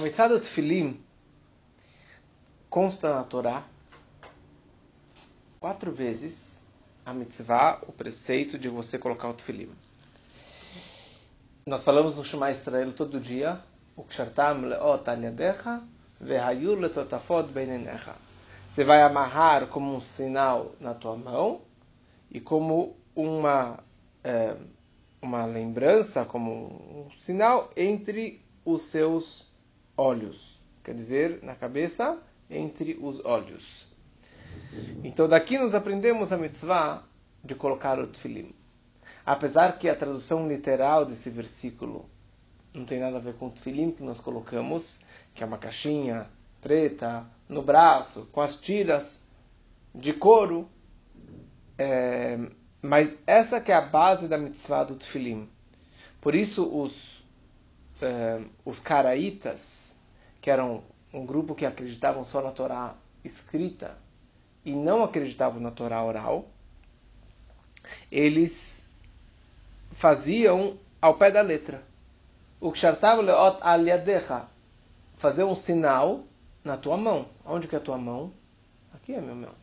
[0.00, 0.98] mitzvah do tefilim
[2.70, 3.64] consta na Torá
[5.58, 6.62] quatro vezes
[7.04, 9.70] a mitzvah, o preceito de você colocar o tefilim.
[11.66, 13.60] Nós falamos no Shema Israel todo dia,
[13.94, 15.82] o kshartam leot al yadecha
[16.18, 18.14] vehayu letotafot beinenecha.
[18.66, 21.60] Você vai amarrar como um sinal na tua mão
[22.30, 23.80] e como uma
[24.24, 24.56] é,
[25.20, 29.49] uma lembrança, como um sinal entre os seus
[30.00, 30.58] olhos.
[30.82, 33.86] Quer dizer, na cabeça, entre os olhos.
[35.04, 37.04] Então daqui nos aprendemos a mitzvah
[37.44, 38.54] de colocar o tefilim.
[39.24, 42.08] Apesar que a tradução literal desse versículo
[42.72, 45.00] não tem nada a ver com o tefilim que nós colocamos,
[45.34, 46.28] que é uma caixinha
[46.60, 49.26] preta no braço, com as tiras
[49.94, 50.68] de couro.
[51.76, 52.38] É,
[52.82, 55.48] mas essa que é a base da mitzvah do tefilim.
[56.20, 56.92] Por isso os,
[58.02, 59.89] é, os caraítas,
[60.40, 63.96] que eram um grupo que acreditavam só na Torá escrita
[64.64, 66.46] e não acreditavam na Torá oral,
[68.10, 68.94] eles
[69.92, 71.82] faziam ao pé da letra.
[72.60, 74.48] O kshartav leot al
[75.16, 76.24] fazer um sinal
[76.64, 77.26] na tua mão.
[77.44, 78.32] Onde que é a tua mão?
[78.92, 79.54] Aqui é meu mão.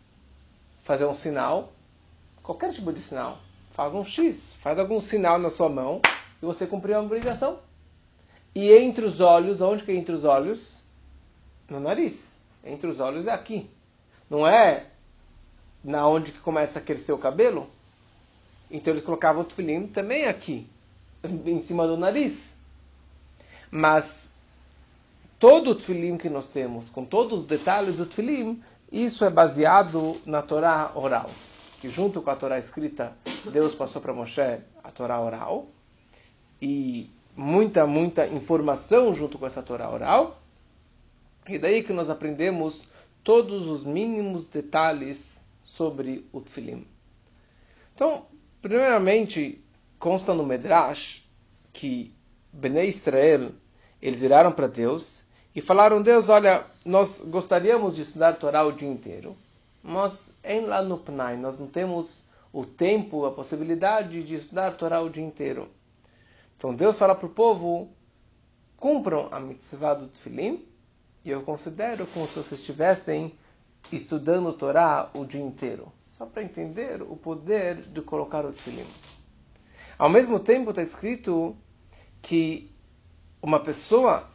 [0.83, 1.73] Fazer um sinal,
[2.41, 3.39] qualquer tipo de sinal.
[3.71, 6.01] Faz um X, faz algum sinal na sua mão
[6.41, 7.59] e você cumpriu a obrigação.
[8.57, 10.81] E entre os olhos, onde que é entre os olhos?
[11.69, 12.39] No nariz.
[12.65, 13.69] Entre os olhos é aqui.
[14.27, 14.87] Não é
[15.83, 17.69] na onde que começa a crescer o cabelo?
[18.71, 20.67] Então eles colocavam o tefilim também aqui,
[21.45, 22.57] em cima do nariz.
[23.69, 24.35] Mas
[25.37, 30.19] todo o tefilim que nós temos, com todos os detalhes do tefilim, isso é baseado
[30.25, 31.29] na Torá oral.
[31.79, 33.13] Que junto com a Torá escrita,
[33.51, 35.67] Deus passou para Moshe a Torá oral.
[36.59, 40.41] E muita, muita informação junto com essa Torá oral.
[41.47, 42.81] E daí que nós aprendemos
[43.23, 46.85] todos os mínimos detalhes sobre o tefilim.
[47.93, 48.25] Então,
[48.61, 49.63] primeiramente,
[49.99, 51.29] consta no Medrash
[51.71, 52.13] que
[52.51, 53.51] Bnei Israel,
[54.01, 55.23] eles viraram para Deus
[55.55, 59.37] e falaram, Deus, olha, nós gostaríamos de estudar Torá o dia inteiro,
[59.83, 65.01] mas em lá no Pnai, nós não temos o tempo, a possibilidade de estudar Torá
[65.01, 65.69] o dia inteiro.
[66.57, 67.89] Então Deus fala para o povo,
[68.75, 70.65] cumpram a mitzvah do Tfilim,
[71.23, 73.33] e eu considero como se vocês estivessem
[73.91, 75.91] estudando Torá o dia inteiro.
[76.09, 78.87] Só para entender o poder de colocar o Tfilim.
[79.99, 81.55] Ao mesmo tempo está escrito
[82.21, 82.71] que
[83.41, 84.27] uma pessoa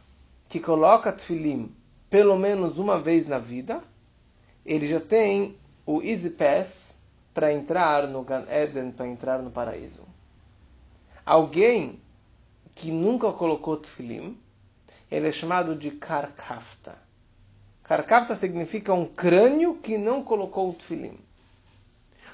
[0.47, 1.75] que coloca Tfilim
[2.09, 3.81] pelo menos uma vez na vida,
[4.63, 7.03] ele já tem o Easy Pass
[7.33, 10.07] para entrar no Gan Eden, para entrar no paraíso.
[11.25, 12.02] Alguém
[12.75, 14.37] que nunca colocou Tfilim,
[15.09, 16.97] ele é chamado de Karkafta.
[17.83, 21.19] Karkafta significa um crânio que não colocou o Tfilim.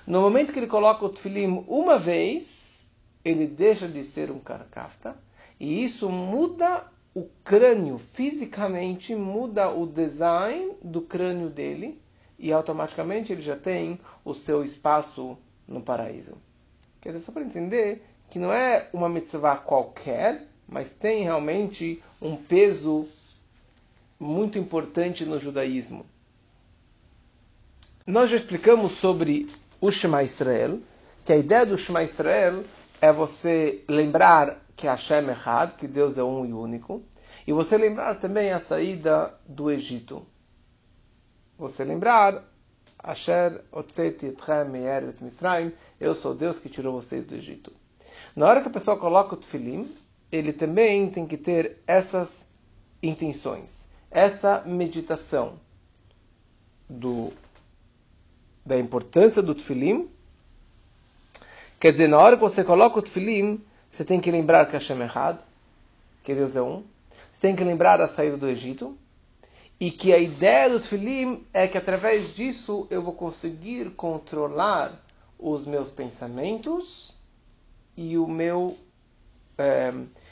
[0.06, 2.90] No momento que ele coloca o Tfilim uma vez,
[3.24, 5.16] ele deixa de ser um Karkafta,
[5.60, 12.02] e isso muda o crânio, fisicamente muda o design do crânio dele,
[12.38, 16.38] e automaticamente ele já tem o seu espaço no paraíso.
[17.02, 22.36] Quer dizer, só para entender que não é uma mitzvah qualquer, mas tem realmente um
[22.36, 23.08] peso
[24.20, 26.06] muito importante no judaísmo.
[28.06, 29.48] Nós já explicamos sobre
[29.80, 30.80] o Shema Israel,
[31.24, 32.64] que a ideia do Shema Israel
[33.02, 37.04] é você lembrar que Hashem é Had, que Deus é um e único,
[37.46, 40.26] e você lembrar também a saída do Egito
[41.60, 42.42] você lembrar,
[42.98, 47.74] Asher Otzeti Etchem Me'eretz Misraim, eu sou Deus que tirou vocês do Egito.
[48.36, 49.94] Na hora que a pessoa coloca o tefilim,
[50.32, 52.50] ele também tem que ter essas
[53.02, 55.60] intenções, essa meditação
[56.90, 57.32] do,
[58.66, 60.10] da importância do tefilim.
[61.80, 65.00] Quer dizer, na hora que você coloca o tefilim, você tem que lembrar que Hashem
[65.00, 65.44] é errado,
[66.24, 66.84] que Deus é um.
[67.32, 68.98] Você tem que lembrar a saída do Egito
[69.80, 74.94] e que a ideia do Tfilim é que através disso eu vou conseguir controlar
[75.38, 77.14] os meus pensamentos
[78.00, 78.78] e o meu
[79.58, 79.92] é,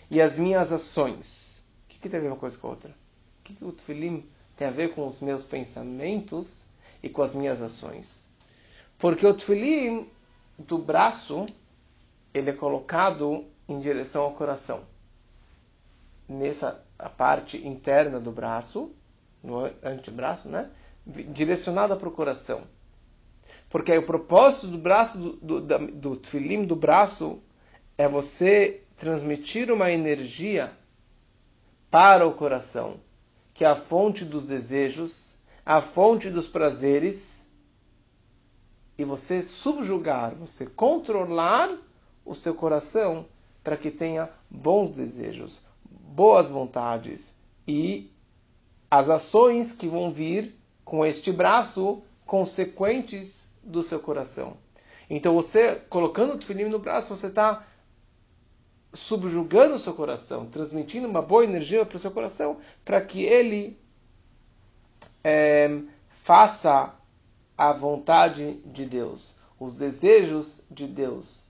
[0.09, 1.61] e as minhas ações.
[1.83, 2.91] O que, que, tem a ver uma coisa com a outra?
[2.91, 4.25] O que, que o Tfilim
[4.55, 6.47] tem a ver com os meus pensamentos
[7.03, 8.25] e com as minhas ações?
[8.97, 10.07] Porque o Tfilim
[10.57, 11.45] do braço
[12.33, 14.83] ele é colocado em direção ao coração.
[16.29, 18.95] Nessa a parte interna do braço
[19.43, 20.71] no antebraço, né?
[21.05, 22.63] direcionada para o coração.
[23.69, 27.41] Porque o propósito do braço, do, do, do do braço,
[27.97, 30.71] é você transmitir uma energia
[31.89, 32.99] para o coração.
[33.53, 35.35] que é a fonte dos desejos,
[35.65, 37.51] a fonte dos prazeres,
[38.97, 41.75] e você subjugar, você controlar
[42.23, 43.25] o seu coração
[43.63, 48.11] para que tenha bons desejos, boas vontades e
[48.89, 50.55] as ações que vão vir
[50.85, 54.55] com este braço consequentes do seu coração.
[55.09, 57.65] Então você colocando o tefilim no braço, você está
[59.05, 63.79] subjugando o seu coração, transmitindo uma boa energia para o seu coração, para que ele
[65.23, 66.95] é, faça
[67.57, 71.45] a vontade de Deus, os desejos de Deus,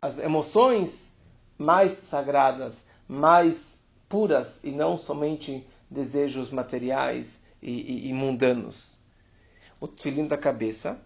[0.00, 1.22] as emoções
[1.58, 8.98] mais sagradas, mais puras e não somente desejos materiais e, e, e mundanos.
[9.80, 11.00] O tefilim da cabeça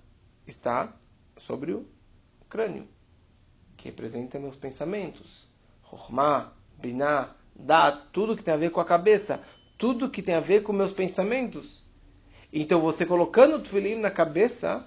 [0.46, 0.92] está
[1.38, 1.86] sobre o
[2.48, 2.86] crânio
[3.80, 5.46] que representa meus pensamentos.
[5.88, 9.40] Chokhmah, Binah, Da, tudo que tem a ver com a cabeça,
[9.78, 11.82] tudo que tem a ver com meus pensamentos.
[12.52, 14.86] Então você colocando o tefilim na cabeça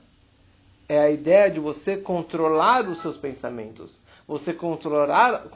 [0.88, 5.48] é a ideia de você controlar os seus pensamentos, você controlar,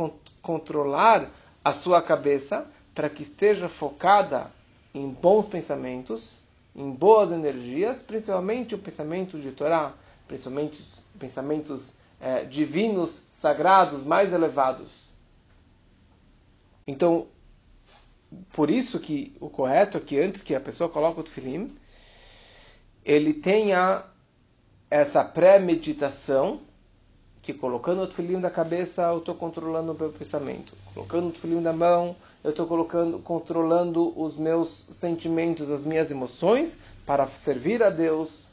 [0.41, 1.31] controlar
[1.63, 4.51] a sua cabeça para que esteja focada
[4.93, 6.39] em bons pensamentos,
[6.75, 9.93] em boas energias, principalmente o pensamento de Torá,
[10.27, 10.83] principalmente
[11.19, 15.13] pensamentos é, divinos sagrados, mais elevados.
[16.85, 17.27] Então,
[18.53, 21.75] por isso que o correto é que antes que a pessoa coloque o tefilim,
[23.05, 24.03] ele tenha
[24.89, 26.61] essa pré-meditação,
[27.41, 30.73] que colocando o tefilim da cabeça, eu estou controlando o meu pensamento.
[30.93, 36.79] Colocando o tefilim da mão, eu estou colocando, controlando os meus sentimentos, as minhas emoções,
[37.05, 38.47] para servir a Deus,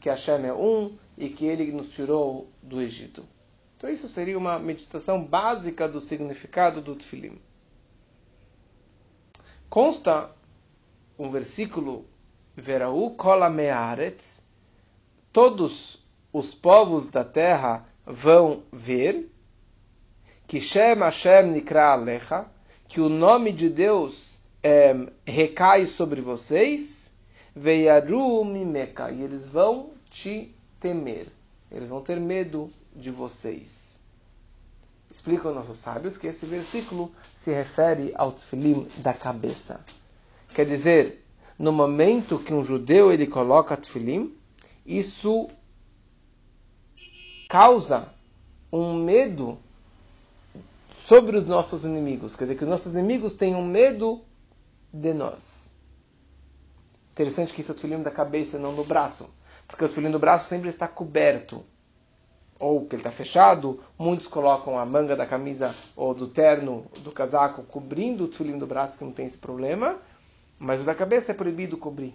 [0.00, 3.24] que Hashem é um e que Ele nos tirou do Egito.
[3.78, 7.38] Então isso seria uma meditação básica do significado do Tfilim.
[9.70, 10.34] Consta
[11.16, 12.04] um versículo,
[12.56, 14.44] Veraú kola me'aretz,
[15.32, 19.30] todos os povos da terra vão ver,
[20.48, 22.46] que Shem Hashem Nikra Alecha,
[22.88, 24.92] que o nome de Deus é,
[25.24, 27.16] recai sobre vocês,
[27.54, 31.28] Veiaru Mimeka, e eles vão te temer,
[31.70, 34.00] eles vão ter medo de vocês.
[35.10, 39.84] Explicam nossos sábios que esse versículo se refere ao tefilim da cabeça.
[40.54, 41.24] Quer dizer,
[41.58, 44.36] no momento que um judeu ele coloca tefilim,
[44.84, 45.48] isso
[47.48, 48.12] causa
[48.72, 49.58] um medo
[51.04, 52.36] sobre os nossos inimigos.
[52.36, 54.20] Quer dizer, que os nossos inimigos tenham medo
[54.92, 55.72] de nós.
[57.12, 59.34] Interessante que isso é o tefilim da cabeça, não no braço.
[59.66, 61.64] Porque o tefilim do braço sempre está coberto
[62.58, 67.12] ou que ele está fechado, muitos colocam a manga da camisa ou do terno, do
[67.12, 69.98] casaco, cobrindo o tefilim do braço, que não tem esse problema,
[70.58, 72.14] mas o da cabeça é proibido cobrir.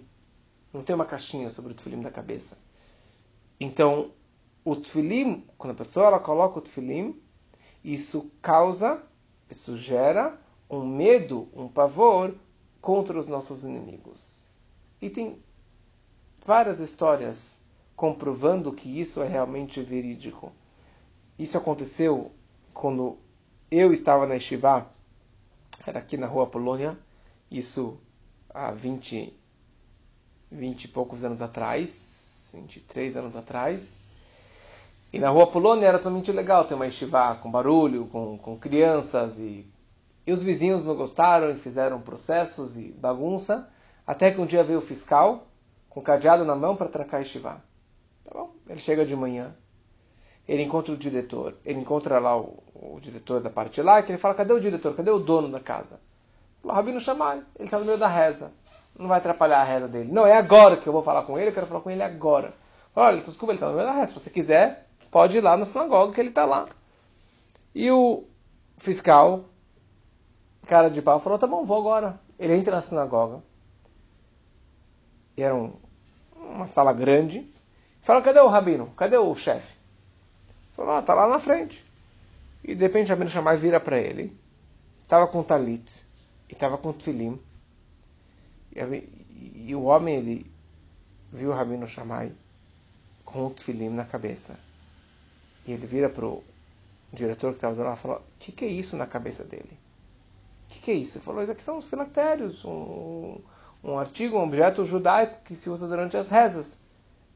[0.72, 2.58] Não tem uma caixinha sobre o tefilim da cabeça.
[3.58, 4.10] Então,
[4.64, 7.20] o tefilim, quando a pessoa ela coloca o tefilim,
[7.82, 9.02] isso causa,
[9.50, 10.38] isso gera
[10.68, 12.34] um medo, um pavor
[12.80, 14.42] contra os nossos inimigos.
[15.00, 15.42] E tem
[16.44, 17.63] várias histórias
[17.96, 20.52] comprovando que isso é realmente verídico.
[21.38, 22.32] Isso aconteceu
[22.72, 23.18] quando
[23.70, 24.86] eu estava na Estivá,
[25.86, 26.98] era aqui na rua Polônia,
[27.50, 27.98] isso
[28.52, 29.32] há 20,
[30.50, 33.98] 20 e poucos anos atrás, 23 anos atrás.
[35.12, 39.38] E na rua Polônia era totalmente legal ter uma estivá com barulho, com, com crianças
[39.38, 39.66] e,
[40.26, 43.68] e os vizinhos não gostaram e fizeram processos e bagunça,
[44.06, 45.46] até que um dia veio o fiscal
[45.88, 47.60] com cadeado na mão para trancar a estivá.
[48.66, 48.72] Tá?
[48.72, 49.54] Ele chega de manhã,
[50.46, 54.18] ele encontra o diretor, ele encontra lá o, o diretor da parte lá, que ele
[54.18, 54.94] fala, cadê o diretor?
[54.94, 56.00] Cadê o dono da casa?
[56.62, 58.52] O Rabino chamar, ele está no meio da reza.
[58.98, 60.12] Não vai atrapalhar a reza dele.
[60.12, 62.54] Não, é agora que eu vou falar com ele, eu quero falar com ele agora.
[62.94, 64.12] Olha, desculpa, ele está no meio da reza.
[64.12, 66.66] Se você quiser, pode ir lá na sinagoga que ele está lá.
[67.74, 68.24] E o
[68.78, 69.46] fiscal,
[70.66, 72.20] cara de pau, falou, tá bom, vou agora.
[72.38, 73.42] Ele entra na sinagoga.
[75.36, 75.72] E era um,
[76.36, 77.52] uma sala grande.
[78.04, 78.90] Fala, cadê o rabino?
[78.98, 79.74] Cadê o chefe?
[80.76, 81.82] Falou, ah, tá lá na frente.
[82.62, 84.36] E de repente o rabino Shammai vira para ele.
[85.02, 86.04] Estava com talit.
[86.50, 87.40] E estava com tefilim.
[88.76, 90.52] E, e, o homem, ele
[91.32, 92.30] viu o rabino Shammai
[93.24, 94.58] com o tefilim na cabeça.
[95.66, 96.44] E ele vira pro
[97.10, 99.78] diretor que estava do lado e falou, o que, que é isso na cabeça dele?
[100.66, 101.16] O que, que é isso?
[101.16, 103.38] Ele falou, isso aqui são os filactérios, um,
[103.82, 106.83] um artigo, um objeto judaico que se usa durante as rezas.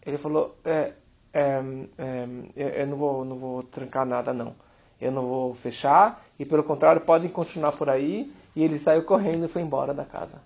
[0.04, 0.92] Ele falou, é,
[1.32, 1.62] é,
[1.98, 4.54] é, eu não vou, não vou trancar nada não.
[5.00, 9.44] Eu não vou fechar e pelo contrário podem continuar por aí e ele saiu correndo
[9.44, 10.42] e foi embora da casa.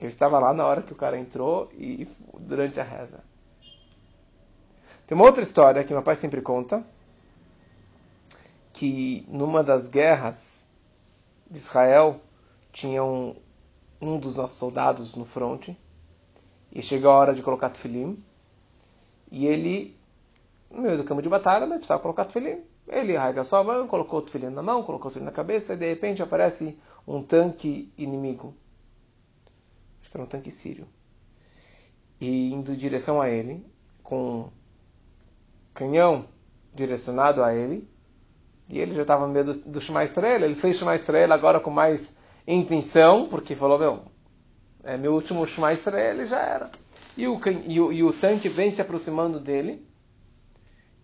[0.00, 3.20] Eu estava lá na hora que o cara entrou e durante a reza.
[5.06, 6.84] Tem uma outra história que meu pai sempre conta,
[8.72, 10.66] que numa das guerras
[11.50, 12.20] de Israel
[12.72, 13.34] tinha um,
[14.00, 15.76] um dos nossos soldados no fronte
[16.72, 18.22] e chegou a hora de colocar tefilim
[19.30, 19.96] e ele
[20.70, 22.62] no meio do campo de batalha, mas precisava colocar tefilim.
[22.86, 25.76] Ele arregaçou a mão, colocou o tefilim na mão, colocou o tefilim na cabeça, e
[25.76, 28.54] de repente aparece um tanque inimigo.
[30.00, 30.86] Acho que era um tanque sírio.
[32.20, 33.64] E indo em direção a ele,
[34.02, 34.50] com
[35.74, 36.26] canhão
[36.74, 37.88] direcionado a ele,
[38.68, 41.60] e ele já estava no meio do, do Shema Estrela, ele fez Shema Estrela agora
[41.60, 44.02] com mais intenção, porque falou, meu,
[44.84, 46.70] é meu último Shema e já era.
[47.16, 49.84] E o, e, o, e o tanque vem se aproximando dele,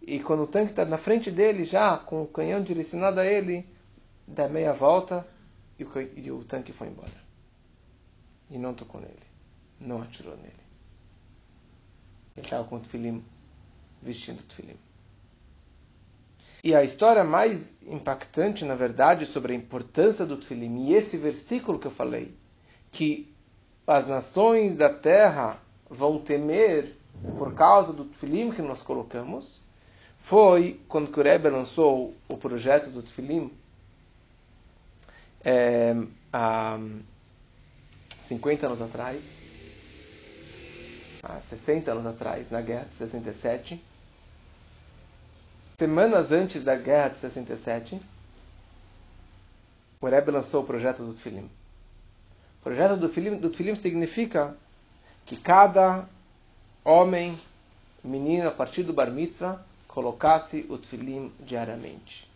[0.00, 3.66] e quando o tanque está na frente dele, já com o canhão direcionado a ele,
[4.26, 5.26] dá meia volta
[5.78, 7.25] e o, e o tanque foi embora.
[8.50, 9.14] E não tocou nele.
[9.81, 10.52] Não atirou nele.
[12.37, 13.25] Ele estava com o tefilim,
[14.02, 14.76] vestindo o tefilim.
[16.62, 21.78] E a história mais impactante, na verdade, sobre a importância do tefilim, e esse versículo
[21.78, 22.35] que eu falei,
[22.90, 23.34] que
[23.87, 26.97] as nações da terra vão temer
[27.38, 29.62] por causa do tefilim que nós colocamos,
[30.19, 33.53] foi quando o Rebbe lançou o projeto do Tfilim,
[35.45, 35.95] é,
[36.33, 36.79] há
[38.11, 39.43] 50 anos atrás,
[41.23, 43.85] há 60 anos atrás, na Guerra de 67.
[45.79, 48.00] Semanas antes da Guerra de 67,
[50.00, 51.50] o Rebbe lançou o projeto do Tfilim.
[52.64, 54.56] Projeto do Tfilim, do Tfilim significa
[55.26, 56.06] que cada
[56.83, 57.38] homem,
[58.02, 62.28] menino, a partir do Bar Mitzvah, colocasse o tefilim diariamente.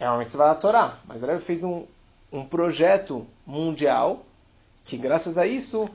[0.00, 1.84] É uma mitzvah da Torá, mas Rebbe fez um,
[2.32, 4.24] um projeto mundial
[4.84, 5.88] que, graças a isso,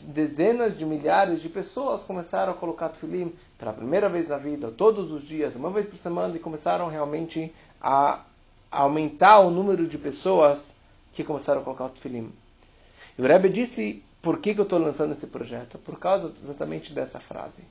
[0.00, 5.10] dezenas de milhares de pessoas começaram a colocar tefilim pela primeira vez na vida, todos
[5.10, 8.20] os dias, uma vez por semana, e começaram realmente a
[8.70, 10.79] aumentar o número de pessoas
[11.12, 12.32] que começaram a colocar o tefilim.
[13.18, 15.78] E o Rebbe disse, por que, que eu estou lançando esse projeto?
[15.78, 17.62] Por causa exatamente dessa frase.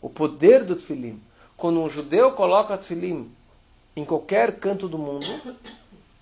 [0.00, 1.20] O poder do tefilim
[1.56, 3.30] quando um judeu coloca tefilim
[3.94, 5.26] em qualquer canto do mundo,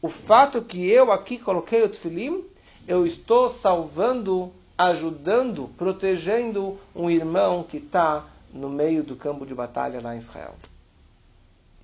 [0.00, 2.44] o fato que eu aqui coloquei o tefilim,
[2.86, 10.00] eu estou salvando, ajudando, protegendo um irmão que está no meio do campo de batalha
[10.00, 10.54] lá em Israel.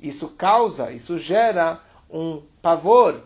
[0.01, 3.21] Isso causa, isso gera um pavor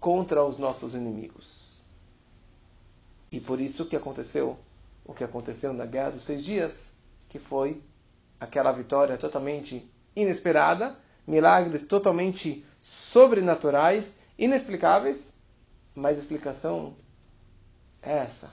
[0.00, 1.84] contra os nossos inimigos.
[3.30, 4.58] E por isso que aconteceu
[5.04, 7.82] o que aconteceu na Guerra dos Seis Dias, que foi
[8.38, 15.34] aquela vitória totalmente inesperada, milagres totalmente sobrenaturais, inexplicáveis,
[15.94, 16.94] mas a explicação
[18.02, 18.52] é essa.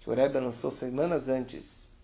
[0.00, 1.94] Que o Rebbe lançou semanas antes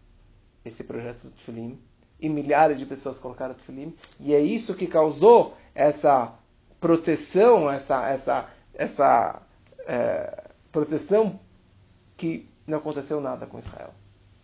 [0.64, 1.80] esse projeto do Tfilim,
[2.20, 6.34] e milhares de pessoas colocaram Tfilim, e é isso que causou essa
[6.78, 8.50] proteção, essa, essa,
[8.80, 9.42] essa
[9.86, 11.38] é, proteção
[12.16, 13.92] que não aconteceu nada com Israel.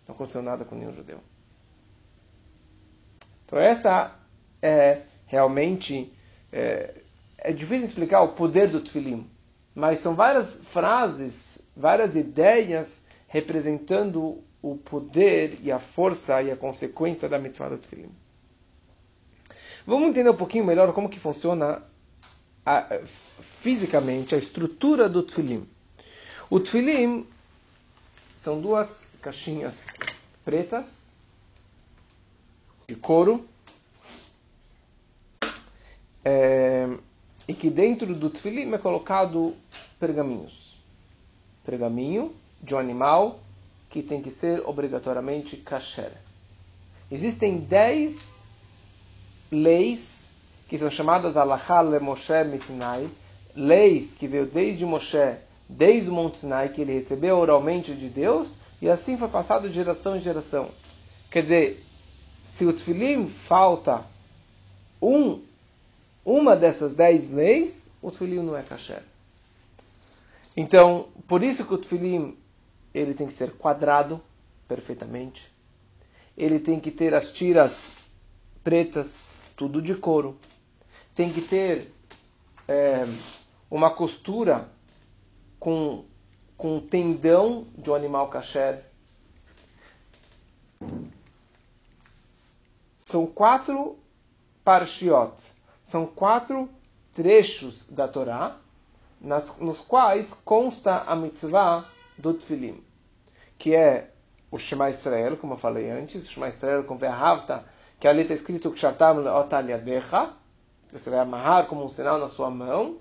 [0.07, 1.17] Não aconteceu nada com nenhum judeu.
[3.43, 4.13] Então essa
[4.61, 6.13] é realmente
[6.51, 7.01] é,
[7.39, 9.27] é difícil explicar o poder do Tfilim,
[9.73, 17.27] mas são várias frases, várias ideias representando o poder e a força e a consequência
[17.27, 18.11] da mitzvah do Tfilim.
[19.83, 21.81] Vamos entender um pouquinho melhor como que funciona
[22.63, 22.99] a,
[23.61, 25.67] fisicamente a estrutura do Tfilim.
[26.49, 27.25] O Tfilim
[28.35, 29.85] são duas caixinhas
[30.45, 31.11] pretas
[32.87, 33.45] de couro
[36.23, 36.87] é,
[37.47, 39.55] e que dentro do tefilim é colocado
[39.99, 40.77] pergaminhos.
[41.65, 43.39] Pergaminho de um animal
[43.89, 46.11] que tem que ser obrigatoriamente kasher.
[47.11, 48.33] Existem dez
[49.51, 50.27] leis
[50.67, 52.33] que são chamadas Alachá le Moshe
[52.65, 53.09] Sinai,
[53.57, 55.35] leis que veio desde Moshe,
[55.67, 59.73] desde o Monte Sinai, que ele recebeu oralmente de Deus, e assim foi passado de
[59.73, 60.69] geração em geração.
[61.31, 61.83] Quer dizer,
[62.55, 64.05] se o tefilim falta
[65.01, 65.41] um,
[66.23, 69.01] uma dessas dez leis, o tefilim não é kasher.
[70.55, 72.37] Então, por isso que o tefilim
[72.93, 74.21] ele tem que ser quadrado
[74.67, 75.51] perfeitamente.
[76.37, 77.95] Ele tem que ter as tiras
[78.63, 80.37] pretas, tudo de couro.
[81.15, 81.91] Tem que ter
[82.67, 83.05] é,
[83.69, 84.69] uma costura
[85.59, 86.05] com,
[86.55, 88.83] com tendão de um animal kasher.
[93.03, 93.97] São quatro
[94.63, 95.41] parshiot,
[95.83, 96.69] são quatro
[97.13, 98.57] trechos da Torá,
[99.19, 102.83] nas, nos quais consta a mitzvah do Tfilim,
[103.57, 104.11] que é
[104.51, 107.63] o Shema Israel, como eu falei antes, o Shema Israel com Ve'ahavta,
[107.99, 110.29] que ali está escrito Le'otaliadecha,
[110.91, 112.97] você vai amarrar como um sinal na sua mão.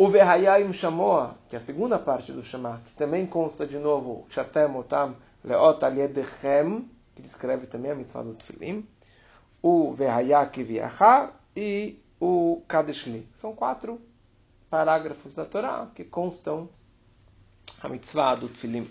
[0.00, 4.28] O Ve'hayayim Shamoa, que é a segunda parte do Shema, que também consta de novo
[4.28, 8.86] Kshatam Otam Le'otaliadechem, que descreve também a mitzvah do Tfilim.
[9.60, 13.28] O Ve'hayak Viachar e o Kadeshli.
[13.34, 14.00] São quatro
[14.70, 16.70] parágrafos da Torá que constam
[17.82, 18.88] a mitzvah do Tfilim.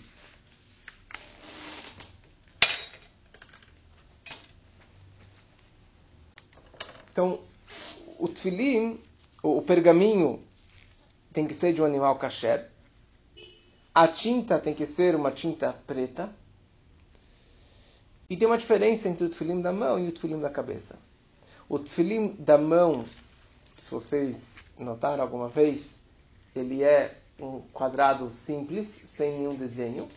[7.10, 7.40] Então,
[8.20, 9.00] o Tfilim,
[9.42, 10.46] o pergaminho,
[11.38, 12.68] tem que ser de um animal kasher.
[13.94, 16.34] A tinta tem que ser uma tinta preta.
[18.28, 20.98] E tem uma diferença entre o tefilim da mão e o tefilim da cabeça.
[21.70, 23.06] O tefilim da mão,
[23.78, 26.02] se vocês notaram alguma vez,
[26.56, 30.08] ele é um quadrado simples, sem nenhum desenho,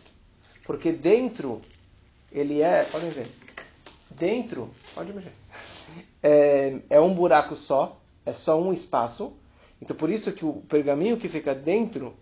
[0.65, 1.61] porque dentro
[2.31, 3.27] ele é, podem ver,
[4.09, 5.33] dentro, pode mexer,
[6.23, 9.39] é, é um buraco só, é só um espaço.
[9.81, 12.15] Então por isso que o pergaminho que fica dentro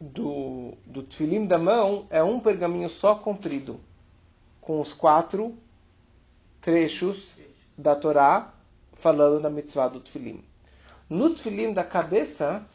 [0.00, 3.80] do, do tefilim da mão é um pergaminho só comprido,
[4.60, 5.56] com os quatro
[6.60, 7.28] trechos
[7.76, 8.54] da Torá
[8.94, 10.42] falando da mitzvah do tefilim.
[11.08, 12.66] No tefilim da cabeça,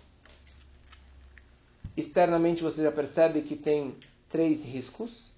[1.96, 3.96] externamente você já percebe que tem
[4.30, 5.32] três riscos,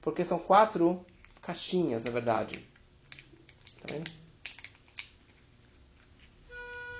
[0.00, 1.04] porque são quatro
[1.40, 2.58] caixinhas, na verdade.
[3.80, 4.21] Tá vendo?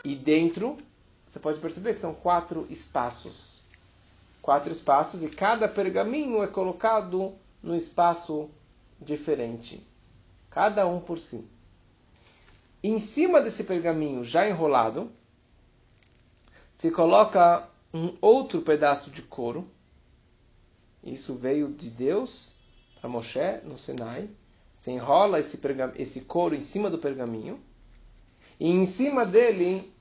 [0.04, 0.78] E dentro,
[1.26, 3.62] você pode perceber que são quatro espaços.
[4.40, 8.50] Quatro espaços e cada pergaminho é colocado num espaço
[9.00, 9.86] diferente.
[10.50, 11.48] Cada um por si.
[12.82, 15.10] Em cima desse pergaminho já enrolado,
[16.72, 19.70] se coloca um outro pedaço de couro.
[21.04, 22.52] Isso veio de Deus
[23.00, 24.28] para Moshe no Sinai.
[24.74, 25.60] Você enrola esse,
[25.96, 27.60] esse couro em cima do pergaminho.
[28.62, 29.92] E em cima dele,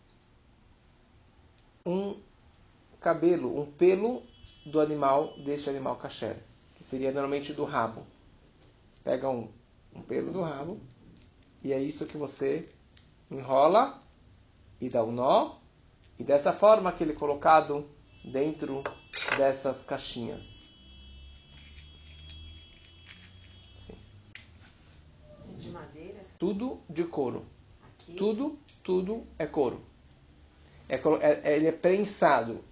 [1.84, 2.16] um
[3.00, 4.22] cabelo, um pelo
[4.64, 6.38] do animal, deste animal kasher,
[6.76, 8.06] que seria normalmente do rabo.
[9.04, 9.50] Pega um,
[9.96, 10.80] um pelo do rabo
[11.64, 12.70] e é isso que você
[13.32, 14.00] enrola
[14.80, 15.56] e dá um nó.
[16.20, 17.90] E dessa forma que ele é colocado
[18.24, 18.84] dentro
[19.38, 20.72] dessas caixinhas.
[23.88, 23.98] Sim.
[25.58, 26.22] De madeira?
[26.38, 27.44] Tudo de couro.
[28.18, 29.82] Tudo, tudo é couro.
[30.88, 32.64] É, é, ele é prensado.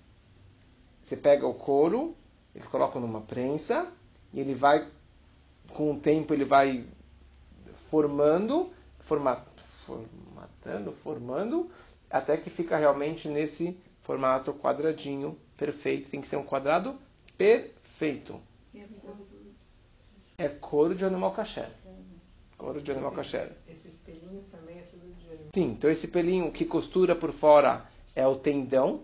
[1.01, 2.15] Você pega o couro,
[2.53, 3.91] eles colocam numa prensa
[4.33, 4.87] e ele vai,
[5.73, 6.85] com o tempo, ele vai
[7.89, 9.45] formando, forma,
[9.85, 11.71] formatando, formando,
[12.09, 16.09] até que fica realmente nesse formato quadradinho perfeito.
[16.09, 16.95] Tem que ser um quadrado
[17.37, 18.39] perfeito.
[20.37, 21.69] É couro de animal kasher.
[22.59, 23.53] Couro de animal kasher.
[23.69, 25.49] Esses pelinhos também é tudo de animal.
[25.53, 29.01] Sim, então esse pelinho que costura por fora é o tendão.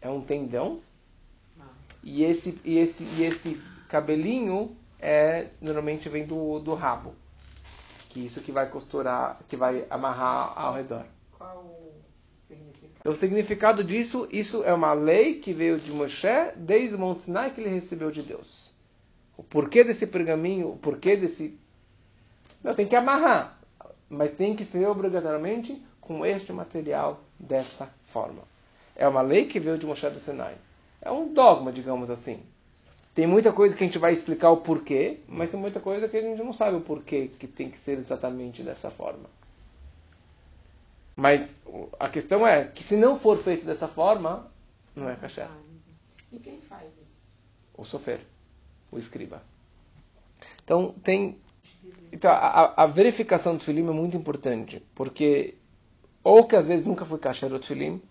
[0.00, 0.80] É um tendão.
[1.60, 1.68] Ah.
[2.02, 3.54] E esse, e esse, e esse
[3.88, 7.14] cabelinho é normalmente vem do, do rabo.
[8.08, 11.06] Que isso que vai costurar, que vai amarrar ao redor.
[11.38, 11.92] Qual o
[12.36, 12.92] significado?
[12.98, 17.22] Então, o significado disso, isso é uma lei que veio de Moshe desde o Monte
[17.22, 18.74] Sinai que ele recebeu de Deus.
[19.36, 21.56] O porquê desse pergaminho, o porquê desse.
[22.62, 23.58] Não, tem que amarrar,
[24.08, 28.42] mas tem que ser obrigatoriamente com este material desta forma.
[28.96, 30.56] É uma lei que veio de Moshe do Sinai.
[31.00, 32.42] É um dogma, digamos assim.
[33.14, 36.16] Tem muita coisa que a gente vai explicar o porquê, mas tem muita coisa que
[36.16, 39.28] a gente não sabe o porquê que tem que ser exatamente dessa forma.
[41.16, 41.56] Mas
[41.98, 44.48] a questão é que se não for feito dessa forma,
[44.94, 45.42] não é caché.
[45.42, 45.58] Ah,
[46.30, 47.18] E quem faz isso?
[47.76, 48.20] O sofer,
[48.92, 49.42] o escriba.
[50.62, 51.40] Então tem.
[52.12, 55.54] Então, a, a verificação do filim é muito importante, porque
[56.24, 58.02] ou que às vezes nunca foi caché do filim,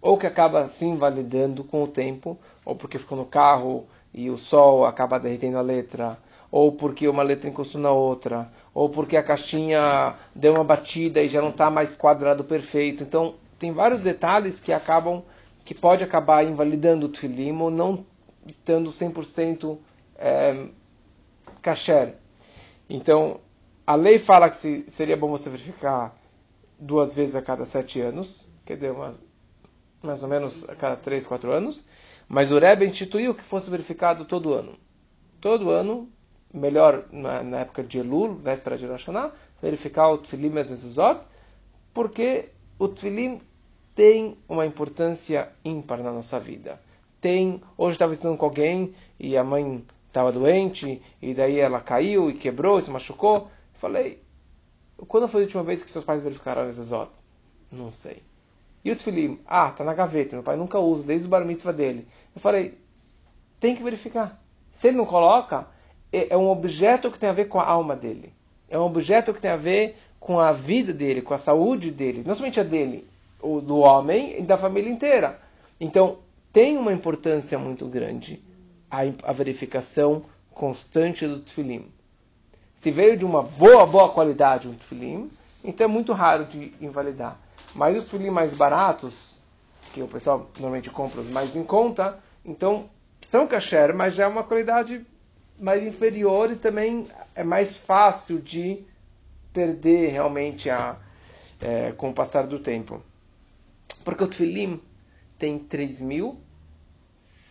[0.00, 4.36] ou que acaba se invalidando com o tempo, ou porque ficou no carro e o
[4.36, 6.18] sol acaba derretendo a letra,
[6.50, 11.28] ou porque uma letra encostou na outra, ou porque a caixinha deu uma batida e
[11.28, 13.02] já não está mais quadrado perfeito.
[13.04, 15.22] Então, tem vários detalhes que acabam,
[15.64, 18.04] que pode acabar invalidando o tfilim ou não
[18.46, 19.78] estando 100%
[20.18, 20.66] é.
[22.94, 23.40] Então,
[23.86, 26.14] a lei fala que se, seria bom você verificar
[26.78, 29.14] duas vezes a cada sete anos, quer dizer, uma,
[30.02, 31.86] mais ou menos a cada três, quatro anos,
[32.28, 34.74] mas o Rebbe instituiu que fosse verificado todo ano.
[35.40, 36.06] Todo ano
[36.52, 40.68] melhor na, na, época de Elul, véspera de Rosh Hashanah, verificar o Tfilim e as
[40.68, 41.20] Mezuzot,
[41.94, 43.40] porque o Tfilim
[43.94, 46.78] tem uma importância ímpar na nossa vida.
[47.22, 52.28] Tem, hoje estava estudando com alguém e a mãe estava doente e daí ela caiu
[52.28, 53.50] e quebrou, e se machucou.
[53.72, 54.22] Falei,
[55.08, 57.10] quando foi a última vez que seus pais verificaram o Zezot?
[57.70, 58.22] Não sei.
[58.84, 59.40] E o Tfilim?
[59.46, 62.06] Ah, tá na gaveta, meu pai nunca usa, desde o bar mitzvah dele.
[62.34, 62.78] Eu falei,
[63.58, 64.38] tem que verificar.
[64.72, 65.66] Se ele não coloca,
[66.12, 68.34] é, é um objeto que tem a ver com a alma dele.
[68.68, 72.22] É um objeto que tem a ver com a vida dele, com a saúde dele.
[72.26, 73.08] Não somente a dele,
[73.40, 75.40] o do homem e da família inteira.
[75.80, 76.18] Então,
[76.52, 78.42] tem uma importância muito grande
[78.92, 81.90] a, a verificação constante do tefilim.
[82.76, 85.30] Se veio de uma boa, boa qualidade um tefilim,
[85.64, 87.38] então é muito raro de invalidar.
[87.74, 89.40] Mas os tefilim mais baratos,
[89.94, 92.90] que o pessoal normalmente compra os mais em conta, então
[93.22, 95.06] são kasher, mas já é uma qualidade
[95.58, 98.84] mais inferior e também é mais fácil de
[99.54, 100.96] perder realmente a,
[101.60, 103.00] é, com o passar do tempo.
[104.04, 104.80] Porque o tefilim
[105.38, 105.58] tem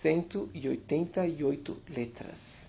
[0.03, 2.61] 3.188 letras.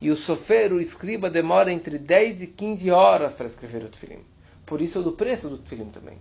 [0.00, 4.20] E o sofer, o escriba, demora entre 10 e 15 horas para escrever o tefilim.
[4.64, 6.18] Por isso é do preço do tefilim também.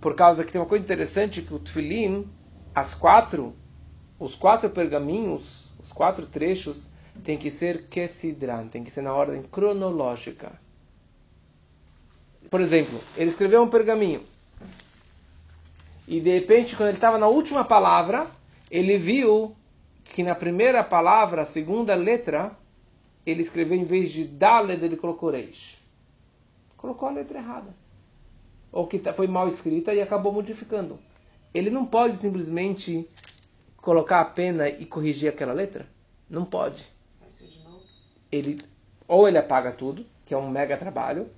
[0.00, 2.28] Por causa que tem uma coisa interessante que o tefilim,
[2.74, 3.54] as quatro
[4.20, 6.90] os quatro pergaminhos, os quatro trechos,
[7.24, 10.52] tem que ser Kesidran, tem que ser na ordem cronológica.
[12.50, 14.22] Por exemplo, ele escreveu um pergaminho.
[16.06, 18.26] E de repente, quando ele estava na última palavra,
[18.70, 19.56] ele viu
[20.04, 22.56] que na primeira palavra, a segunda letra,
[23.26, 25.80] ele escreveu em vez de Daled, ele colocou Reish.
[26.76, 27.74] Colocou a letra errada.
[28.72, 30.98] Ou que tá, foi mal escrita e acabou modificando.
[31.52, 33.08] Ele não pode simplesmente
[33.76, 35.86] colocar a pena e corrigir aquela letra?
[36.28, 36.88] Não pode.
[38.30, 38.60] Ele,
[39.08, 41.28] ou ele apaga tudo, que é um mega trabalho.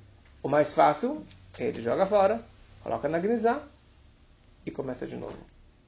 [0.42, 1.24] O mais fácil,
[1.58, 2.44] ele joga fora,
[2.82, 3.66] coloca na grisar
[4.66, 5.38] e começa de novo.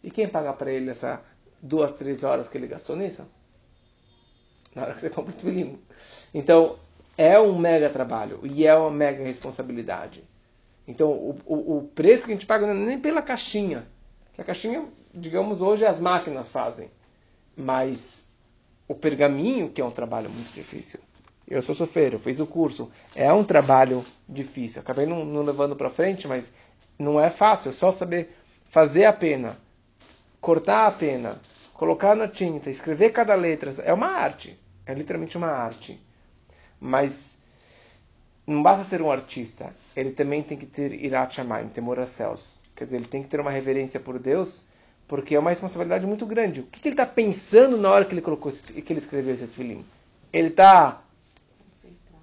[0.02, 1.18] E quem paga para ele essas
[1.64, 3.26] duas, três horas que ele gastou nisso?
[4.74, 5.78] Na hora que você compra o tubilinho.
[6.32, 6.78] Então,
[7.16, 10.22] é um mega trabalho e é uma mega responsabilidade.
[10.86, 13.86] Então, o, o, o preço que a gente paga não é nem pela caixinha.
[14.34, 16.90] Que a caixinha digamos, hoje as máquinas fazem.
[17.56, 18.28] Mas
[18.88, 20.98] o pergaminho, que é um trabalho muito difícil.
[21.46, 22.90] Eu sou sofreiro, fiz o curso.
[23.14, 24.80] É um trabalho difícil.
[24.80, 26.52] Acabei não, não levando para frente, mas
[26.98, 27.72] não é fácil.
[27.72, 28.34] Só saber
[28.68, 29.56] fazer a pena,
[30.40, 31.38] cortar a pena,
[31.74, 33.74] colocar na tinta, escrever cada letra.
[33.84, 34.58] É uma arte.
[34.86, 36.00] É literalmente uma arte.
[36.80, 37.42] Mas
[38.46, 39.74] não basta ser um artista.
[39.94, 42.62] Ele também tem que ter irat shamayim, temor a céus.
[42.74, 44.64] Quer dizer, ele tem que ter uma reverência por Deus
[45.06, 46.60] porque é uma responsabilidade muito grande.
[46.60, 49.46] O que, que ele está pensando na hora que ele colocou, que ele escreveu esse
[49.46, 49.84] tefilim?
[50.32, 51.00] Ele está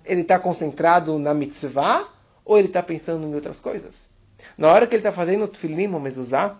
[0.04, 2.10] ele está concentrado na mitzvah
[2.44, 4.10] ou ele está pensando em outras coisas?
[4.58, 6.60] Na hora que ele está fazendo o tefilim, o mezuzah,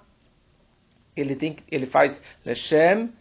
[1.16, 3.12] ele tem ele faz Leshem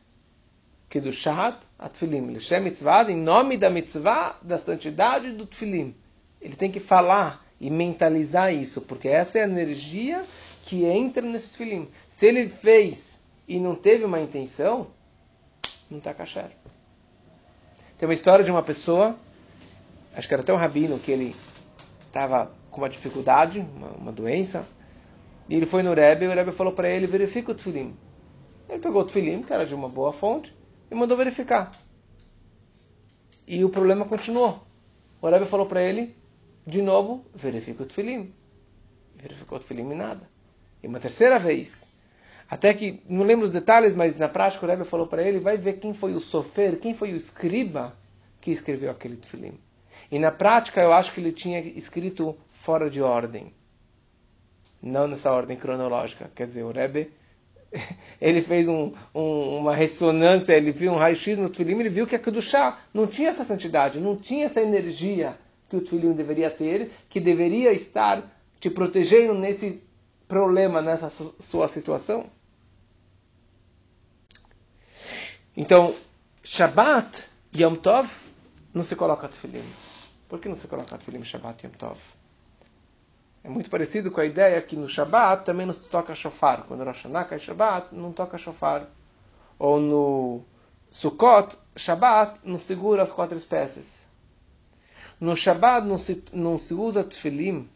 [0.89, 2.33] Kedushat Atfilim.
[2.33, 5.95] Leshem mitzvah em nome da mitzvah, da santidade do tefilim.
[6.41, 10.25] Ele tem que falar e mentalizar isso, porque essa é a energia
[10.65, 11.89] que entra nesse tefilim.
[12.11, 14.89] Se ele fez e não teve uma intenção,
[15.91, 16.51] não está kasher.
[17.99, 19.17] Tem uma história de uma pessoa,
[20.15, 21.37] acho que era até um rabino, que ele
[22.07, 24.67] estava com uma dificuldade, uma, uma, doença,
[25.51, 27.97] e ele foi no Rebbe, e o Rebbe falou para ele, verifica o tefilim.
[28.69, 30.55] Ele pegou o tefilim, que era de uma boa fonte,
[30.89, 31.73] e mandou verificar.
[33.49, 34.65] E o problema continuou.
[35.21, 36.15] O Rebbe falou para ele,
[36.65, 38.33] de novo, verifica o tefilim.
[39.17, 40.31] Verificou o tefilim e nada.
[40.81, 41.93] E uma terceira vez,
[42.49, 45.57] até que, não lembro os detalhes, mas na prática o Rebbe falou para ele, vai
[45.57, 47.97] ver quem foi o sofer, quem foi o escriba
[48.41, 49.59] que escreveu aquele tefilim.
[50.13, 53.53] E na prática eu acho que ele tinha escrito fora de ordem.
[54.83, 56.31] Não nessa ordem cronológica.
[56.35, 57.13] Quer dizer, o Rebbe,
[58.21, 62.17] ele fez um, um, uma ressonância, ele viu um raio-x no tefilim, ele viu que
[62.17, 65.39] a Kedushá não tinha essa santidade, não tinha essa energia
[65.69, 68.23] que o tefilim deveria ter, que deveria estar
[68.59, 69.83] te protegendo nesse
[70.27, 72.27] problema, nessa sua situação.
[75.57, 75.95] Então,
[76.43, 78.09] Shabbat, Yom Tov,
[78.73, 79.65] não se coloca tefilim.
[80.29, 81.99] Por que não se coloca tefilim Shabbat Yom Tov?
[83.43, 86.65] É muito parecido com a ideia que no Shabbat também não se toca shofar.
[86.65, 88.87] Quando Rosh Hashanah cai Shabbat, não toca shofar.
[89.59, 90.45] Ou no
[90.91, 94.07] Sukkot, Shabbat, não segura as quatro espécies.
[95.19, 97.69] No Shabbat não se, não se usa tefilim,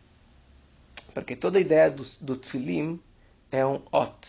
[1.13, 3.01] porque toda a ideia do, do tefilim
[3.51, 4.29] é um ot,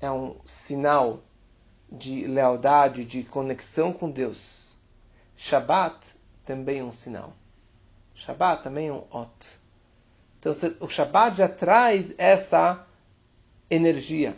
[0.00, 1.22] é um sinal
[1.90, 4.76] de lealdade, de conexão com Deus.
[5.36, 5.98] Shabat
[6.44, 7.32] também é um sinal.
[8.14, 9.57] Shabat também é um ot.
[10.38, 12.86] Então o Shabat já traz essa
[13.70, 14.36] energia.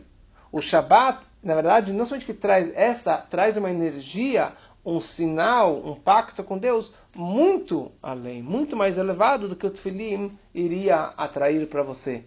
[0.51, 4.53] O Shabat, na verdade, não somente que traz essa, traz uma energia,
[4.85, 10.37] um sinal, um pacto com Deus muito além, muito mais elevado do que o Tfilim
[10.55, 12.25] iria atrair para você.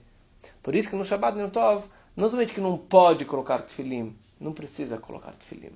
[0.61, 4.53] Por isso que no Shabbat Yom Tov, não somente que não pode colocar Tfilim, não
[4.53, 5.71] precisa colocar Tfilim.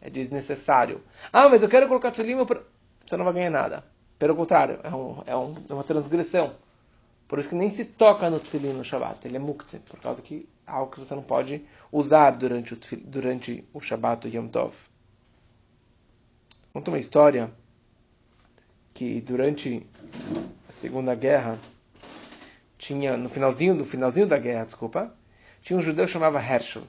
[0.00, 1.02] É desnecessário.
[1.32, 3.84] Ah, mas eu quero colocar Tfilim, você não vai ganhar nada.
[4.18, 6.52] Pelo contrário, é, um, é, um, é uma transgressão.
[7.28, 9.28] Por isso que nem se toca no Tfilim no Shabbat.
[9.28, 11.62] Ele é muktzeh, por causa que é algo que você não pode
[11.92, 14.74] usar durante o, durante o Shabbat Yom Tov.
[16.72, 17.52] Conta uma história
[18.94, 19.86] que durante
[20.66, 21.58] a Segunda Guerra
[22.78, 25.12] tinha no finalzinho no finalzinho da guerra, desculpa,
[25.60, 26.84] tinha um judeu que chamava Herschel.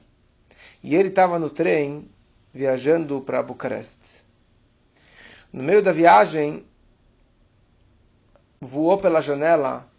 [0.82, 2.08] E ele estava no trem
[2.54, 4.22] viajando para Bucareste.
[5.52, 6.64] No meio da viagem
[8.60, 9.89] voou pela janela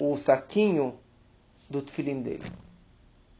[0.00, 0.98] o saquinho
[1.68, 2.44] do tefilim dele.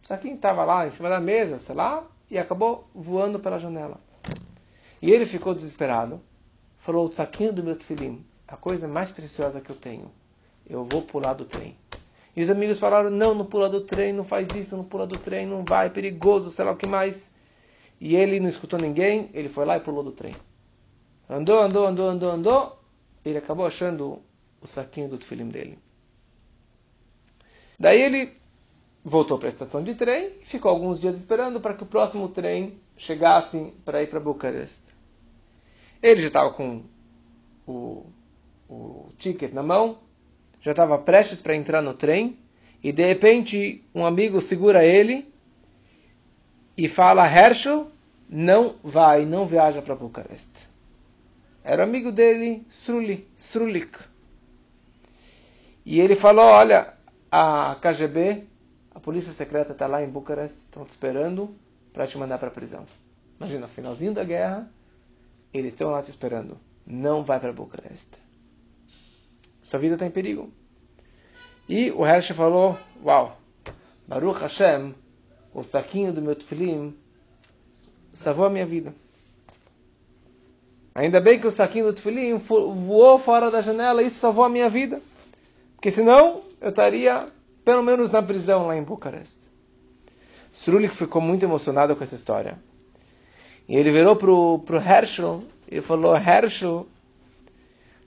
[0.02, 3.98] O saquinho estava lá em cima da mesa, sei lá, e acabou voando pela janela.
[5.00, 6.20] E ele ficou desesperado.
[6.78, 10.10] Falou: o saquinho do meu tefilim, a coisa mais preciosa que eu tenho.
[10.68, 11.76] Eu vou pular do trem.
[12.36, 15.16] E os amigos falaram: não, não pula do trem, não faz isso, não pula do
[15.18, 17.32] trem, não vai, é perigoso, sei lá o que mais.
[18.00, 20.34] E ele não escutou ninguém, ele foi lá e pulou do trem.
[21.28, 22.78] Andou, andou, andou, andou, andou.
[23.24, 24.20] Ele acabou achando
[24.60, 25.78] o saquinho do tefilim dele.
[27.78, 28.32] Daí ele
[29.04, 32.80] voltou para a estação de trem ficou alguns dias esperando para que o próximo trem
[32.96, 34.86] chegasse para ir para Bucareste.
[36.02, 36.82] Ele já estava com
[37.66, 38.06] o,
[38.68, 39.98] o ticket na mão,
[40.60, 42.38] já estava prestes para entrar no trem,
[42.82, 45.32] e de repente um amigo segura ele
[46.76, 47.90] e fala: Herschel,
[48.28, 50.68] não vai, não viaja para Bucareste.
[51.62, 53.26] Era amigo dele, Srulik.
[53.36, 53.98] Srulik.
[55.84, 56.93] E ele falou: Olha,
[57.36, 58.44] a KGB,
[58.94, 61.52] a polícia secreta está lá em Bucareste, estão te esperando
[61.92, 62.86] para te mandar para a prisão.
[63.40, 64.70] Imagina, finalzinho da guerra,
[65.52, 66.56] eles estão lá te esperando.
[66.86, 68.20] Não vai para Bucareste.
[69.64, 70.52] Sua vida está em perigo.
[71.68, 73.36] E o Hershey falou: Uau,
[74.06, 74.94] Baruch Hashem,
[75.52, 76.96] o saquinho do meu tefilim
[78.12, 78.94] salvou a minha vida.
[80.94, 84.48] Ainda bem que o saquinho do tefilim voou fora da janela e isso salvou a
[84.48, 85.02] minha vida.
[85.74, 87.26] Porque senão eu estaria
[87.62, 89.52] pelo menos na prisão lá em Bucareste.
[90.50, 92.58] Srulik ficou muito emocionado com essa história.
[93.68, 96.86] E ele virou pro, pro Herschel e falou: Herschel,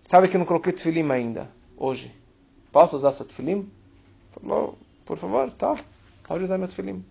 [0.02, 2.12] sabe que eu não coloquei tefilim ainda, hoje.
[2.72, 3.72] Posso usar seu tefilim?
[4.32, 5.76] Falou: Por favor, tá,
[6.28, 7.06] pode usar meu tefilim.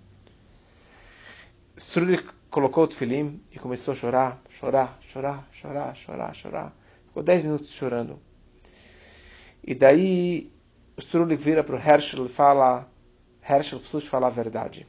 [1.77, 6.73] Strulik colocou o tefilim e começou a chorar, chorar, chorar, chorar, chorar, chorar.
[7.07, 8.19] Ficou 10 minutos chorando.
[9.63, 10.56] E daí
[10.99, 12.89] Strulik vira para o Herschel e fala:
[13.49, 14.87] Herschel, preciso falar a verdade.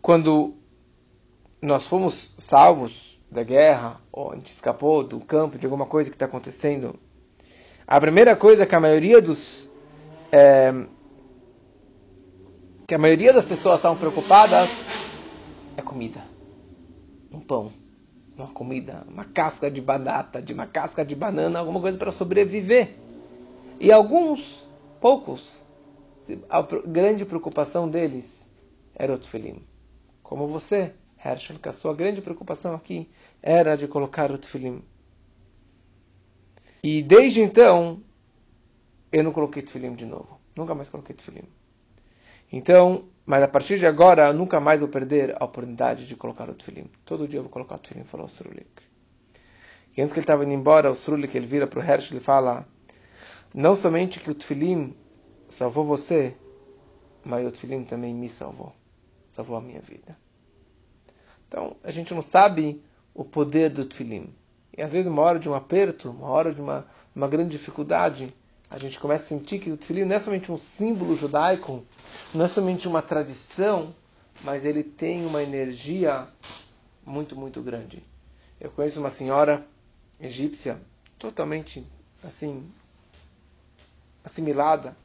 [0.00, 0.54] Quando
[1.60, 6.16] nós fomos salvos da guerra, ou a gente escapou do campo de alguma coisa que
[6.16, 6.98] está acontecendo,
[7.86, 9.70] a primeira coisa que a maioria dos
[10.32, 10.86] é,
[12.88, 14.68] que a maioria das pessoas estavam preocupadas
[15.76, 16.24] é comida,
[17.30, 17.72] um pão,
[18.36, 22.96] uma comida, uma casca de batata, de uma casca de banana, alguma coisa para sobreviver.
[23.82, 24.64] E alguns,
[25.00, 25.64] poucos,
[26.48, 28.48] a grande preocupação deles
[28.94, 29.60] era o tefilim.
[30.22, 30.92] Como você,
[31.22, 33.10] Herschel, que a sua grande preocupação aqui
[33.42, 34.84] era de colocar o tefilim.
[36.80, 38.00] E desde então,
[39.10, 40.38] eu não coloquei tefilim de novo.
[40.54, 41.48] Nunca mais coloquei tefilim.
[42.52, 46.48] Então, mas a partir de agora, eu nunca mais vou perder a oportunidade de colocar
[46.48, 46.88] o tefilim.
[47.04, 48.80] Todo dia eu vou colocar o tefilim, falou o Srulik.
[49.96, 52.20] E antes que ele estava indo embora, o Srulik, ele vira para o Herschel e
[52.20, 52.64] fala,
[53.54, 54.94] não somente que o tefilim
[55.48, 56.34] salvou você,
[57.24, 58.72] mas o tefilim também me salvou.
[59.30, 60.16] Salvou a minha vida.
[61.48, 62.82] Então, a gente não sabe
[63.14, 64.32] o poder do tefilim.
[64.76, 68.32] E às vezes, uma hora de um aperto, uma hora de uma, uma grande dificuldade,
[68.70, 71.84] a gente começa a sentir que o tefilim não é somente um símbolo judaico,
[72.34, 73.94] não é somente uma tradição,
[74.42, 76.26] mas ele tem uma energia
[77.04, 78.02] muito, muito grande.
[78.58, 79.66] Eu conheço uma senhora
[80.18, 80.80] egípcia,
[81.18, 81.86] totalmente
[82.24, 82.64] assim,
[84.24, 84.96] assimilada,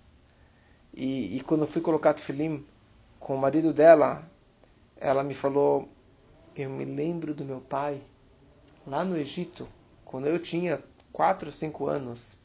[0.94, 2.66] e, e quando eu fui colocar tefilim
[3.20, 4.24] com o marido dela,
[5.00, 5.88] ela me falou
[6.56, 8.02] eu me lembro do meu pai
[8.86, 9.68] lá no Egito,
[10.04, 10.80] quando eu tinha
[11.14, 12.40] 4 ou 5 anos.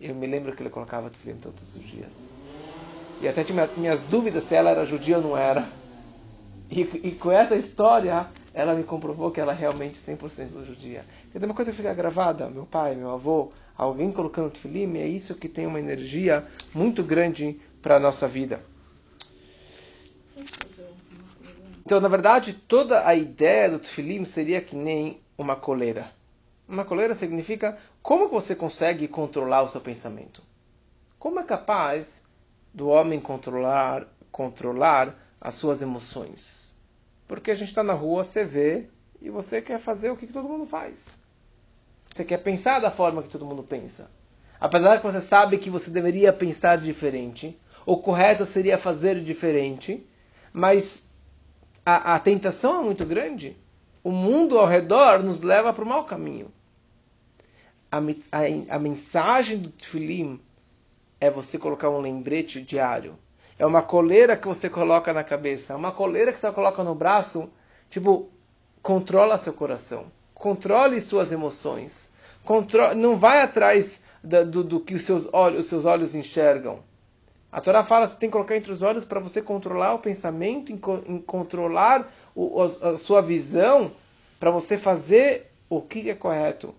[0.00, 2.12] Eu me lembro que ele colocava tefilim todos os dias.
[3.20, 5.68] E até tinha minhas dúvidas se ela era judia ou não era.
[6.70, 11.04] E, e com essa história, ela me comprovou que ela é realmente 100% judia.
[11.28, 15.06] E tem uma coisa que fica gravada, meu pai, meu avô, alguém colocando tefilim, é
[15.06, 16.42] isso que tem uma energia
[16.74, 18.58] muito grande para a nossa vida.
[21.84, 26.10] Então, na verdade, toda a ideia do tefilim seria que nem uma coleira.
[26.66, 30.42] Uma coleira significa como você consegue controlar o seu pensamento.
[31.18, 32.24] Como é capaz
[32.72, 36.65] do homem controlar, controlar as suas emoções?
[37.26, 38.86] Porque a gente está na rua, você vê
[39.20, 41.18] e você quer fazer o que todo mundo faz.
[42.06, 44.10] Você quer pensar da forma que todo mundo pensa.
[44.58, 50.06] Apesar que você sabe que você deveria pensar diferente, o correto seria fazer diferente,
[50.52, 51.10] mas
[51.84, 53.56] a, a tentação é muito grande.
[54.02, 56.50] O mundo ao redor nos leva para o mau caminho.
[57.90, 60.40] A, a, a mensagem do Tfilim
[61.20, 63.18] é você colocar um lembrete diário.
[63.58, 65.72] É uma coleira que você coloca na cabeça.
[65.72, 67.50] É uma coleira que você coloca no braço.
[67.88, 68.28] Tipo,
[68.82, 70.06] controla seu coração.
[70.34, 72.10] Controle suas emoções.
[72.44, 76.80] Controle, não vai atrás do, do, do que os seus, olhos, os seus olhos enxergam.
[77.50, 79.98] A Torá fala que você tem que colocar entre os olhos para você controlar o
[80.00, 83.92] pensamento, em, em controlar o, a sua visão,
[84.38, 86.74] para você fazer o que é correto.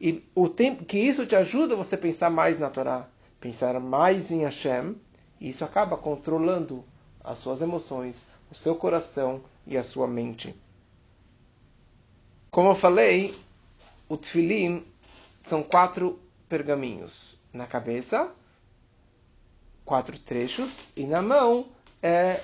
[0.00, 3.06] E o tempo que isso te ajuda a você pensar mais na Torá,
[3.40, 4.96] pensar mais em Hashem,
[5.40, 6.84] e isso acaba controlando
[7.22, 10.54] as suas emoções, o seu coração e a sua mente.
[12.50, 13.34] Como eu falei,
[14.08, 14.84] o tefilim
[15.42, 16.18] são quatro
[16.48, 18.32] pergaminhos na cabeça,
[19.84, 21.66] quatro trechos, e na mão
[22.02, 22.40] é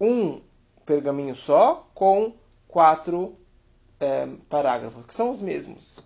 [0.00, 0.40] um
[0.84, 2.34] pergaminho só com
[2.68, 3.36] quatro
[4.00, 6.02] é, parágrafos, que são os mesmos.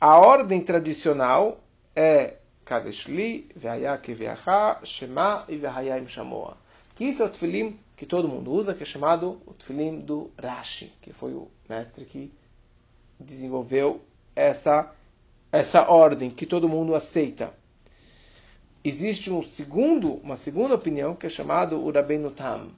[0.00, 1.60] A ordem tradicional
[1.94, 6.56] é Kadeshli, Ve'aya Keveacha, Shema e Ve'hayim Shamoa.
[6.94, 10.30] Que isso é o tefilim que todo mundo usa, que é chamado o tefilim do
[10.40, 12.32] Rashi, que foi o mestre que
[13.18, 14.00] desenvolveu
[14.34, 14.92] essa,
[15.50, 17.52] essa ordem que todo mundo aceita.
[18.84, 22.68] Existe um segundo, uma segunda opinião que é chamado o Rabbeinu Tam.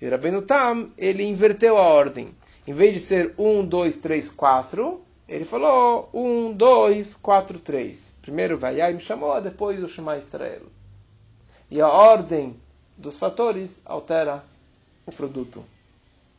[0.00, 2.30] E o Rabbeinu Tam, ele inverteu a ordem.
[2.66, 8.11] Em vez de ser 1, 2, 3, 4, ele falou 1, 2, 4, 3.
[8.22, 10.62] Primeiro vai me chamou, depois o Shema Israel.
[11.68, 12.56] E a ordem
[12.96, 14.44] dos fatores altera
[15.04, 15.64] o produto.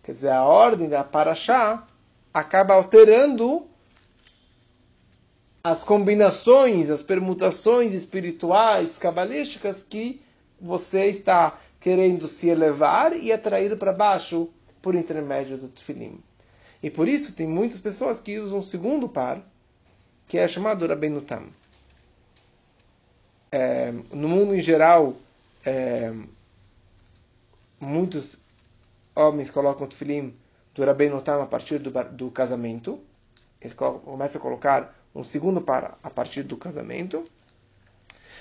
[0.02, 1.86] Quer dizer, a ordem da Parashá
[2.34, 3.68] acaba alterando
[5.64, 10.22] as combinações, as permutações espirituais, cabalísticas que
[10.60, 14.50] você está querendo se elevar e atrair para baixo
[14.82, 16.20] por intermédio do tefilim.
[16.82, 19.42] E por isso tem muitas pessoas que usam o segundo par,
[20.28, 21.22] que é chamado Rabbeinu
[23.56, 25.16] É, no mundo em geral,
[25.64, 26.12] é,
[27.80, 28.40] muitos
[29.16, 30.34] homens colocam o tefilim
[30.74, 33.00] do Rabbeinu Tam a partir do, do casamento.
[33.62, 37.24] Ele começa a colocar um segundo par a partir do casamento.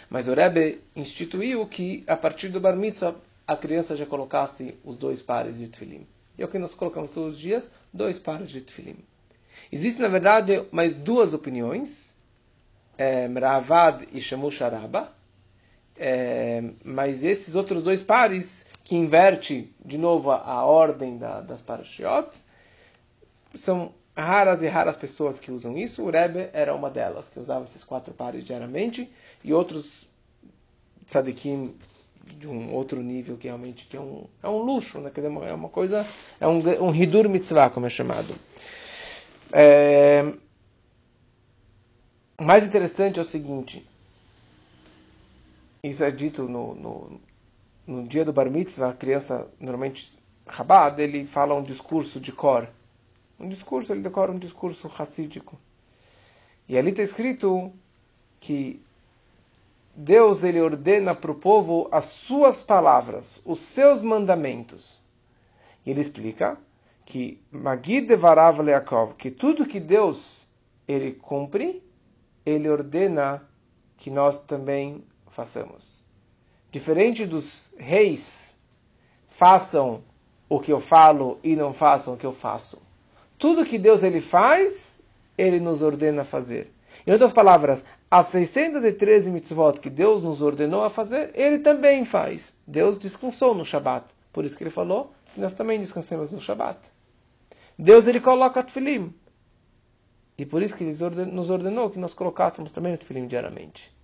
[0.09, 3.15] Mas o Rebbe instituiu que a partir do Bar Mitzvah
[3.47, 6.07] a criança já colocasse os dois pares de tefilim.
[6.39, 8.97] E é o que nós colocamos todos os dias, dois pares de tefilim.
[9.71, 12.12] Existem, na verdade, mais duas opiniões,
[12.97, 15.13] é, Ravad e Shamush Araba,
[15.97, 22.31] é, mas esses outros dois pares, que inverte de novo a, ordem da, das parashiot,
[23.55, 26.03] são raras e raras pessoas que usam isso.
[26.03, 29.11] O Rebbe era uma delas, que usava esses quatro pares diariamente,
[29.45, 30.09] e outros
[31.07, 31.75] tzadikim
[32.39, 35.11] de um outro nível que realmente que é um, é um luxo, né?
[35.49, 36.07] é uma coisa,
[36.41, 38.35] é um, um hidur mitzvah, como é chamado.
[39.53, 40.33] É,
[42.43, 43.89] o mais interessante é o seguinte,
[45.81, 47.21] isso é dito no, no,
[47.87, 52.69] no dia do bar mitzvah, a criança, normalmente, Rabad, ele fala um discurso de cor.
[53.39, 55.57] Um discurso, ele decora um discurso racídico.
[56.69, 57.73] E ali está escrito
[58.41, 58.83] que
[59.95, 65.01] Deus ele ordena para o povo as suas palavras, os seus mandamentos.
[65.87, 66.59] E ele explica
[67.07, 70.45] que Magid Devarav Leakov, que tudo que Deus
[70.89, 71.83] ele cumpre,
[72.45, 73.43] ele ordena
[73.97, 76.03] que nós também façamos.
[76.71, 78.57] Diferente dos reis,
[79.29, 80.03] façam
[80.49, 82.83] o que eu falo e não façam o que eu faço.
[83.39, 85.01] Tudo que Deus ele faz,
[85.37, 86.73] ele nos ordena fazer.
[87.07, 92.55] Em outras palavras, as 613 mitzvot que Deus nos ordenou a fazer, ele também faz.
[92.67, 94.07] Deus descansou no Shabat.
[94.33, 96.79] Por isso que ele falou que nós também descansemos no Shabat.
[97.79, 99.13] Deus ele coloca tefilim.
[100.37, 103.95] E por isso que ele nos ordenou que nós colocássemos também o tefilim diariamente.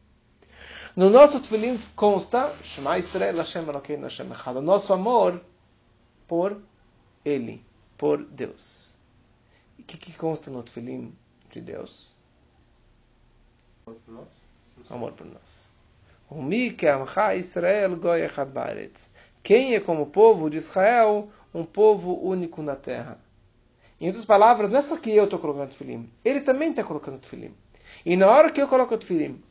[0.94, 4.56] No nosso tefilim consta Shema Israel Hashem Elokeinu Hashem Echad.
[4.56, 5.40] O nosso amor
[6.26, 6.60] por
[7.24, 7.64] Ele.
[7.98, 8.94] por Deus.
[9.76, 11.12] E o que, que consta no tefilim
[11.50, 12.12] de Deus?
[14.88, 15.74] Amor por nós.
[19.42, 23.18] Quem é como povo de Israel, um povo único na terra.
[24.00, 26.08] Em outras palavras, não é só que eu estou colocando tefilim.
[26.24, 27.52] Ele também está colocando tefilim.
[28.06, 29.42] E na hora que eu coloco o tefilim,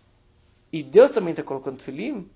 [0.71, 2.29] e Deus também está colocando tefilim,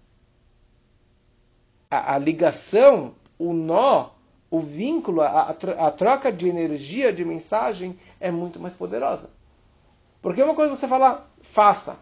[1.90, 4.10] a, a, ligação, o nó,
[4.50, 9.30] o vínculo, a, a troca de energia, de mensagem é muito mais poderosa.
[10.22, 11.98] Porque uma coisa é você falar, faça.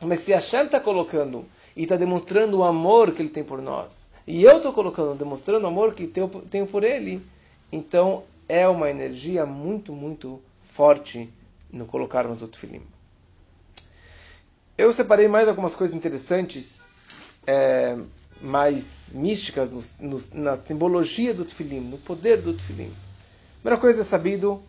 [0.00, 1.44] Mas se a Shem está colocando
[1.76, 5.64] e está demonstrando o amor que ele tem por nós, e eu estou colocando, demonstrando
[5.64, 7.24] o amor que tenho por ele,
[7.70, 10.38] então é uma energia muito, muito
[10.72, 11.32] forte
[11.72, 12.82] no colocarmos o tefilim.
[14.76, 16.84] Eu separei mais algumas coisas interessantes,
[17.46, 17.96] é,
[18.42, 22.90] mais místicas no, no, na simbologia do tefilim, no poder do tefilim.
[22.90, 24.62] A primeira coisa é sabido,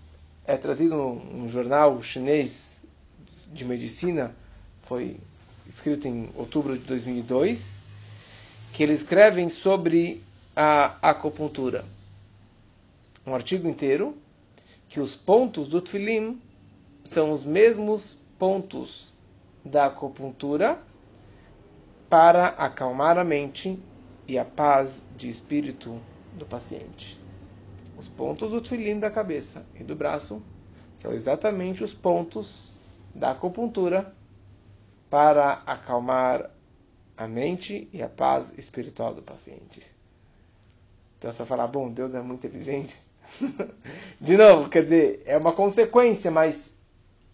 [0.47, 2.77] é trazido num, jornal chinês
[3.51, 4.33] de medicina,
[4.83, 5.17] foi
[5.67, 7.81] escrito em outubro de 2002,
[8.71, 10.23] que eles escrevem sobre
[10.55, 11.83] a acupuntura
[13.25, 14.17] um artigo inteiro,
[14.87, 16.41] que os pontos do Tfilim
[17.03, 19.13] são os mesmos pontos
[19.63, 20.81] da acupuntura
[22.09, 23.79] para acalmar a mente
[24.27, 25.99] e a paz de espírito
[26.33, 27.19] do paciente.
[27.97, 30.41] Os pontos do Tfilim da cabeça e do braço
[30.93, 32.73] são exatamente os pontos
[33.15, 34.13] da acupuntura
[35.09, 36.49] para acalmar
[37.15, 39.85] a mente e a paz espiritual do paciente.
[41.17, 42.99] Então você fala, bom, Deus é muito inteligente.
[44.19, 46.79] De novo, quer dizer, é uma consequência, mas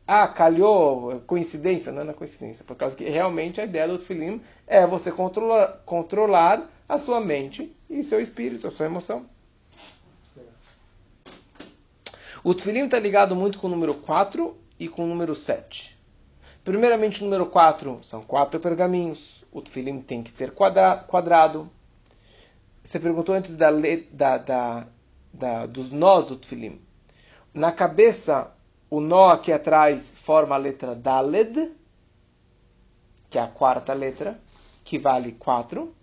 [0.08, 4.86] ah, calhou, coincidência, não é coincidência, por causa que realmente a ideia do tefilim é
[4.88, 9.26] você controlar, controlar a sua mente e seu espírito, a sua emoção.
[12.44, 15.96] O tefilim está ligado muito com o número 4 e com o número 7.
[16.64, 19.44] Primeiramente, o número 4 são quatro pergaminhos.
[19.52, 21.70] O tefilim tem que ser quadra quadrado.
[22.84, 23.70] Você perguntou antes da,
[24.12, 24.88] da, da
[25.34, 26.82] da, dos nós do tefilim.
[27.54, 28.54] Na cabeça,
[28.90, 31.72] o nó aqui atrás forma a letra Daled,
[33.30, 34.40] que é a quarta letra,
[34.84, 35.94] que vale 4.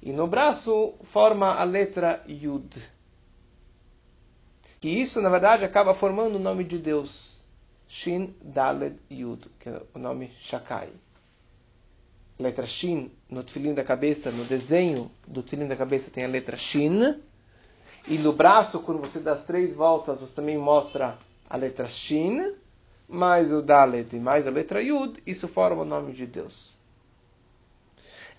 [0.00, 2.80] E no braço forma a letra Yud.
[4.80, 7.42] Que isso, na verdade, acaba formando o nome de Deus.
[7.88, 10.90] Shin Daled Yud, que é o nome Shakai.
[12.38, 16.56] Letra Shin no tefilim da cabeça, no desenho do tefilim da cabeça tem a letra
[16.56, 17.20] Shin.
[18.10, 22.54] E no braço, quando você dá as três voltas, você também mostra a letra Shin,
[23.06, 25.22] mais o Dalet e mais a letra Yud.
[25.26, 26.74] Isso forma o nome de Deus.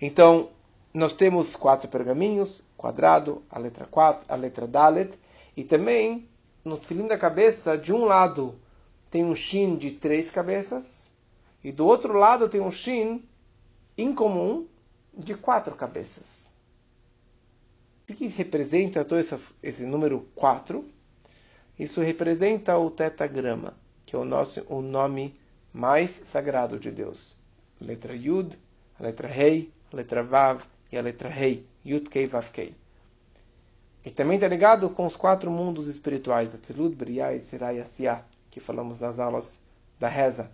[0.01, 0.49] Então,
[0.91, 5.13] nós temos quatro pergaminhos, quadrado, a letra 4, a letra Dalet,
[5.55, 6.27] e também
[6.65, 8.55] no filim da cabeça, de um lado
[9.11, 11.11] tem um Shin de três cabeças,
[11.63, 13.23] e do outro lado tem um Shin
[13.95, 14.65] incomum
[15.13, 16.38] de quatro cabeças.
[18.09, 19.21] O que representa todo
[19.61, 20.83] esse número 4?
[21.77, 25.39] Isso representa o tetagrama, que é o, nosso, o nome
[25.71, 27.37] mais sagrado de Deus.
[27.79, 28.57] A letra Yud,
[28.99, 31.63] a letra Rei, a letra Vav e a letra Rei.
[31.85, 32.73] Yud Kei Vav Kei.
[34.03, 38.59] E também está ligado com os quatro mundos espirituais, Atzilut, Briah e Sirai Asiyah, que
[38.59, 39.63] falamos nas aulas
[39.99, 40.49] da reza.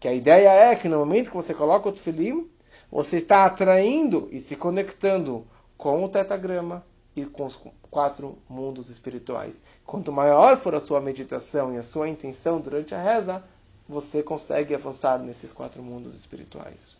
[0.00, 2.50] Que a ideia é que no momento que você coloca o tefilim,
[2.90, 5.46] você está atraindo e se conectando
[5.78, 6.84] com o tetagrama,
[7.16, 7.58] e com os
[7.90, 9.60] quatro mundos espirituais.
[9.86, 13.42] Quanto maior for a sua meditação e a sua intenção durante a reza,
[13.88, 16.94] você consegue avançar nesses quatro mundos espirituais.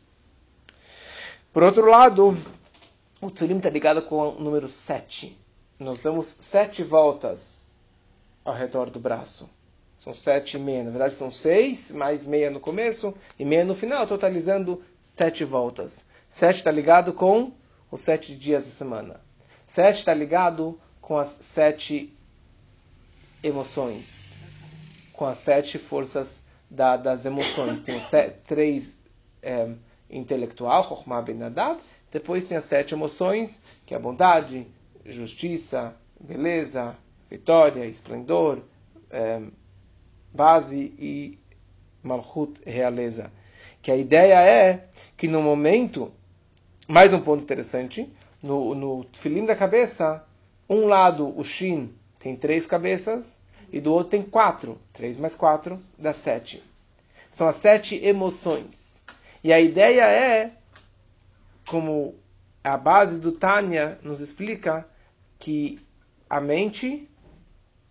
[1.53, 2.37] Por outro lado,
[3.21, 5.39] o Tzulim está ligado com o número 7.
[5.79, 7.71] Nós damos sete voltas
[8.43, 9.49] ao redor do braço.
[9.99, 10.85] São sete e meia.
[10.85, 16.07] Na verdade, são seis, mais meia no começo e meia no final, totalizando sete voltas.
[16.29, 17.53] Sete está ligado com
[17.91, 19.26] os sete dias da semana.
[19.77, 22.11] Sete está ligado com as sete
[23.43, 24.35] emoções,
[25.13, 27.81] com as sete forças da, das emoções.
[27.81, 28.99] Tem os sete, três
[29.43, 29.69] é,
[30.09, 31.79] intelectual, Chokhmah Ben Nadav,
[32.11, 34.67] depois tem as sete emoções, que é a bondade,
[35.05, 36.97] justiça, beleza,
[37.29, 38.63] vitória, esplendor,
[39.11, 39.43] é,
[40.33, 41.39] base e
[42.03, 43.31] malchut, realeza.
[43.83, 46.11] Que a ideia é que no momento,
[46.89, 48.11] mais um ponto interessante,
[48.47, 49.07] no, no
[49.47, 50.25] da cabeça,
[50.69, 53.43] um lado, o Shin, tem três cabeças,
[53.73, 54.79] e do outro tem quatro.
[54.93, 56.63] Três mais quatro dá sete.
[57.33, 59.05] São as sete emoções.
[59.43, 60.53] E a ideia é,
[61.69, 62.15] como
[62.63, 64.87] a base do Tânia nos explica,
[65.39, 65.79] que
[66.29, 67.09] a mente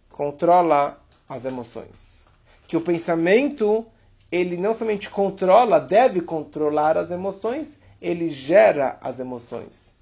[0.10, 2.26] controla as emoções.
[2.68, 3.86] Que o pensamento,
[4.32, 9.95] ele não somente controla, deve controlar as emoções, ele gera as emoções.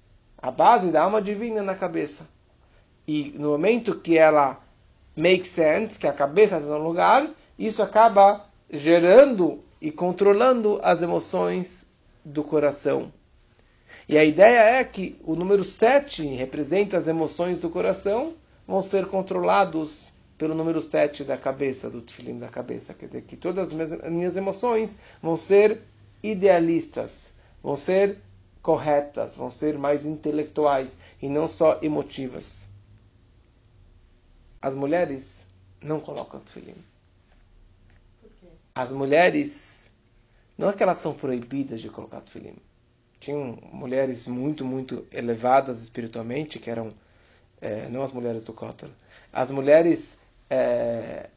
[0.44, 2.28] A base da alma divina na cabeça.
[3.08, 4.60] E no momento que ela
[5.16, 11.90] make sense, que a cabeça está no lugar, isso acaba gerando e controlando as emoções
[12.22, 13.10] do coração.
[14.06, 18.34] E a ideia é que o número 7 representa as emoções do coração,
[18.68, 22.92] vão ser controlados pelo número 7 da cabeça, do tefilim da cabeça.
[22.92, 25.80] Quer dizer, que todas as minhas emoções vão ser
[26.22, 27.32] idealistas,
[27.62, 28.18] vão ser
[28.64, 30.90] corretas, vão ser mais intelectuais
[31.20, 32.64] e não só emotivas.
[34.60, 35.46] As mulheres
[35.82, 36.74] não colocam tefilim.
[38.74, 39.90] As mulheres,
[40.56, 42.56] não é que elas são proibidas de colocar tefilim.
[43.20, 46.90] Tinham mulheres muito, muito elevadas espiritualmente, que eram,
[47.60, 48.88] é, não as mulheres do Kotel,
[49.30, 51.28] as mulheres, é,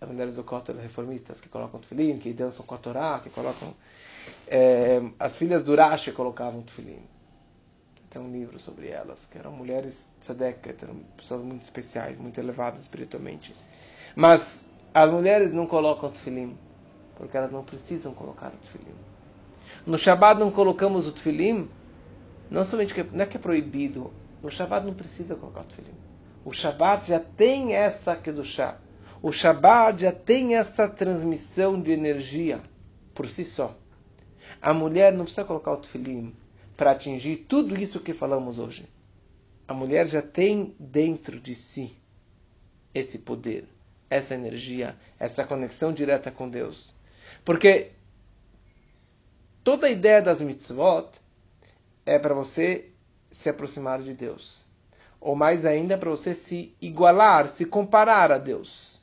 [0.00, 3.74] as mulheres do Kotel reformistas, que colocam tefilim, que dançam com a Torá, que colocam...
[4.46, 7.02] É, as filhas do Rashi colocavam tefilim.
[8.10, 12.80] Tem um livro sobre elas, que eram mulheres tzedek, eram pessoas muito especiais, muito elevadas
[12.80, 13.54] espiritualmente.
[14.14, 16.54] Mas as mulheres não colocam tefilim,
[17.16, 18.94] porque elas não precisam colocar o tefilim.
[19.86, 21.68] No Shabat não colocamos o tefilim,
[22.50, 24.12] não somente que, não é que é proibido,
[24.42, 25.94] no Shabat não precisa colocar o tefilim.
[26.44, 28.76] O Shabat já tem essa chá.
[29.22, 32.60] O Shabat já tem essa transmissão de energia
[33.14, 33.76] por si só.
[34.60, 36.34] A mulher não precisa colocar o tefilim
[36.76, 38.88] para atingir tudo isso que falamos hoje.
[39.66, 41.96] A mulher já tem dentro de si
[42.94, 43.66] esse poder,
[44.10, 46.92] essa energia, essa conexão direta com Deus.
[47.44, 47.92] Porque
[49.64, 51.08] toda a ideia das mitzvot
[52.04, 52.90] é para você
[53.30, 54.66] se aproximar de Deus.
[55.20, 59.00] Ou mais ainda, para você se igualar, se comparar a Deus.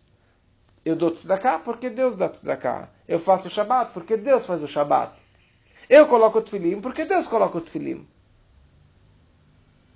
[0.83, 2.89] Eu dou tzedakah porque Deus dá tzedakah.
[3.07, 5.18] Eu faço o Shabat porque Deus faz o Shabat.
[5.89, 8.07] Eu coloco o tefilim porque Deus coloca o tefilim.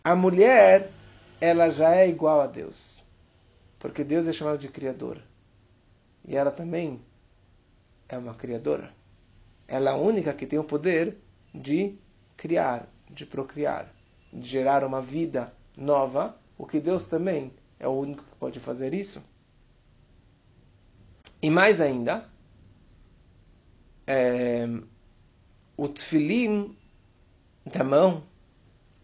[0.03, 0.89] A mulher,
[1.39, 3.05] ela já é igual a Deus.
[3.77, 5.21] Porque Deus é chamado de Criador.
[6.25, 6.99] E ela também
[8.09, 8.91] é uma criadora.
[9.67, 11.17] Ela é a única que tem o poder
[11.53, 11.95] de
[12.35, 13.93] criar, de procriar,
[14.31, 18.93] de gerar uma vida nova, o que Deus também é o único que pode fazer
[18.93, 19.21] isso.
[21.41, 22.25] E mais ainda,
[24.07, 24.67] é,
[25.75, 26.77] o tefilim
[27.65, 28.23] da mão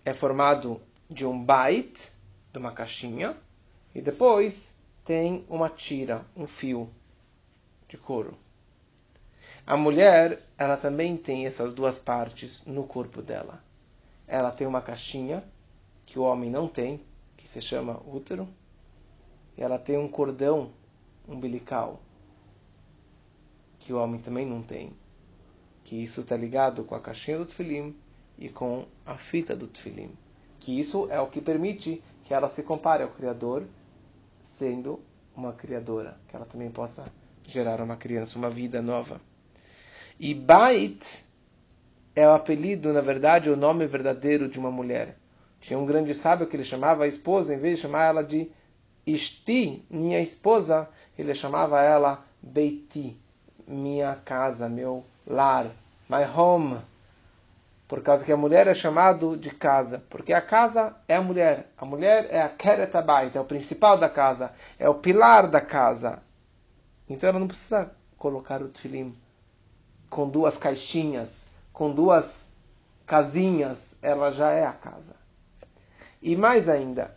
[0.05, 2.11] é formado de um bait,
[2.53, 3.35] de uma caixinha,
[3.93, 6.89] e depois tem uma tira, um fio
[7.87, 8.37] de couro.
[9.65, 13.63] A mulher, ela também tem essas duas partes no corpo dela.
[14.27, 15.43] Ela tem uma caixinha
[16.05, 17.03] que o homem não tem,
[17.35, 18.47] que se chama útero,
[19.57, 20.71] e ela tem um cordão
[21.27, 21.99] umbilical
[23.79, 24.93] que o homem também não tem
[25.89, 27.95] que isso está ligado com a caixinha do tefilim
[28.37, 30.11] e com a fita do tefilim.
[30.59, 33.63] Que isso é o que permite que ela se compare ao Criador,
[34.43, 34.99] sendo
[35.35, 37.11] uma criadora, que ela também possa
[37.43, 39.19] gerar uma criança, uma vida nova.
[40.19, 41.23] E Bait
[42.15, 45.17] é o apelido, na verdade, o nome verdadeiro de uma mulher.
[45.59, 48.51] Tinha um grande sábio que ele chamava a esposa, em vez de chamar ela de
[49.07, 50.87] Isti, minha esposa,
[51.17, 53.19] ele chamava ela Beiti,
[53.67, 55.67] minha casa, meu lar,
[56.09, 56.81] my home.
[57.87, 60.03] Por causa que a mulher é chamado de casa.
[60.09, 61.71] Porque a casa é a mulher.
[61.77, 64.51] A mulher é a keretabait, é o principal da casa.
[64.77, 66.21] É o pilar da casa.
[67.07, 69.15] Então ela não precisa colocar o tefilim
[70.09, 72.49] com duas caixinhas, com duas
[73.05, 73.77] casinhas.
[74.01, 75.15] Ela já é a casa.
[76.21, 77.15] E mais ainda,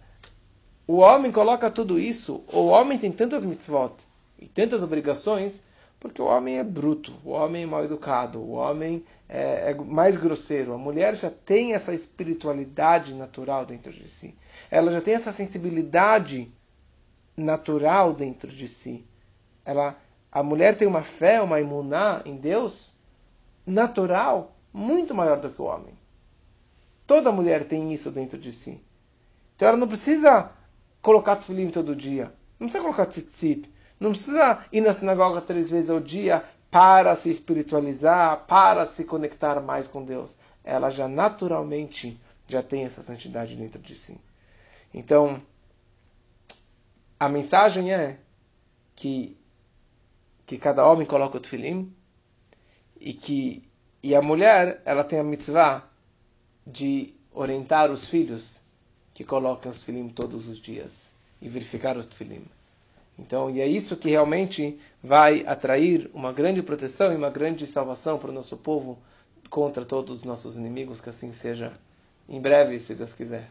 [0.86, 3.94] o homem coloca tudo isso, o homem tem tantas mitzvot
[4.38, 5.62] e tantas obrigações
[6.02, 10.16] porque o homem é bruto, o homem é mal educado, o homem é, é, mais
[10.16, 10.74] grosseiro.
[10.74, 14.36] A mulher já tem essa espiritualidade natural dentro de si.
[14.68, 16.52] Ela já tem essa sensibilidade
[17.36, 19.06] natural dentro de si.
[19.64, 19.96] Ela,
[20.32, 22.92] a mulher tem uma fé, uma imuná em Deus
[23.64, 25.94] natural muito maior do que o homem.
[27.06, 28.82] Toda mulher tem isso dentro de si.
[29.54, 30.50] Então ela não precisa
[31.00, 32.24] colocar tefilim todo dia.
[32.58, 33.70] Não precisa colocar tzitzit.
[34.02, 39.60] Não precisa ir na sinagoga três vezes ao dia para se espiritualizar, para se conectar
[39.60, 40.34] mais com Deus.
[40.64, 44.20] Ela já naturalmente já tem essa santidade dentro de si.
[44.92, 45.40] Então,
[47.18, 48.18] a mensagem é
[48.96, 49.38] que,
[50.44, 51.94] que cada homem coloca o tefilim
[53.00, 53.70] e que
[54.02, 55.88] e a mulher ela tem a mitzvah
[56.66, 58.60] de orientar os filhos
[59.14, 61.12] que colocam os tefilim todos os dias.
[61.40, 62.44] e verificar os tefilim.
[63.22, 68.18] Então, e é isso que realmente vai atrair uma grande proteção e uma grande salvação
[68.18, 68.98] para o nosso povo
[69.48, 71.72] contra todos os nossos inimigos, que assim seja
[72.28, 73.48] em breve, se Deus quiser.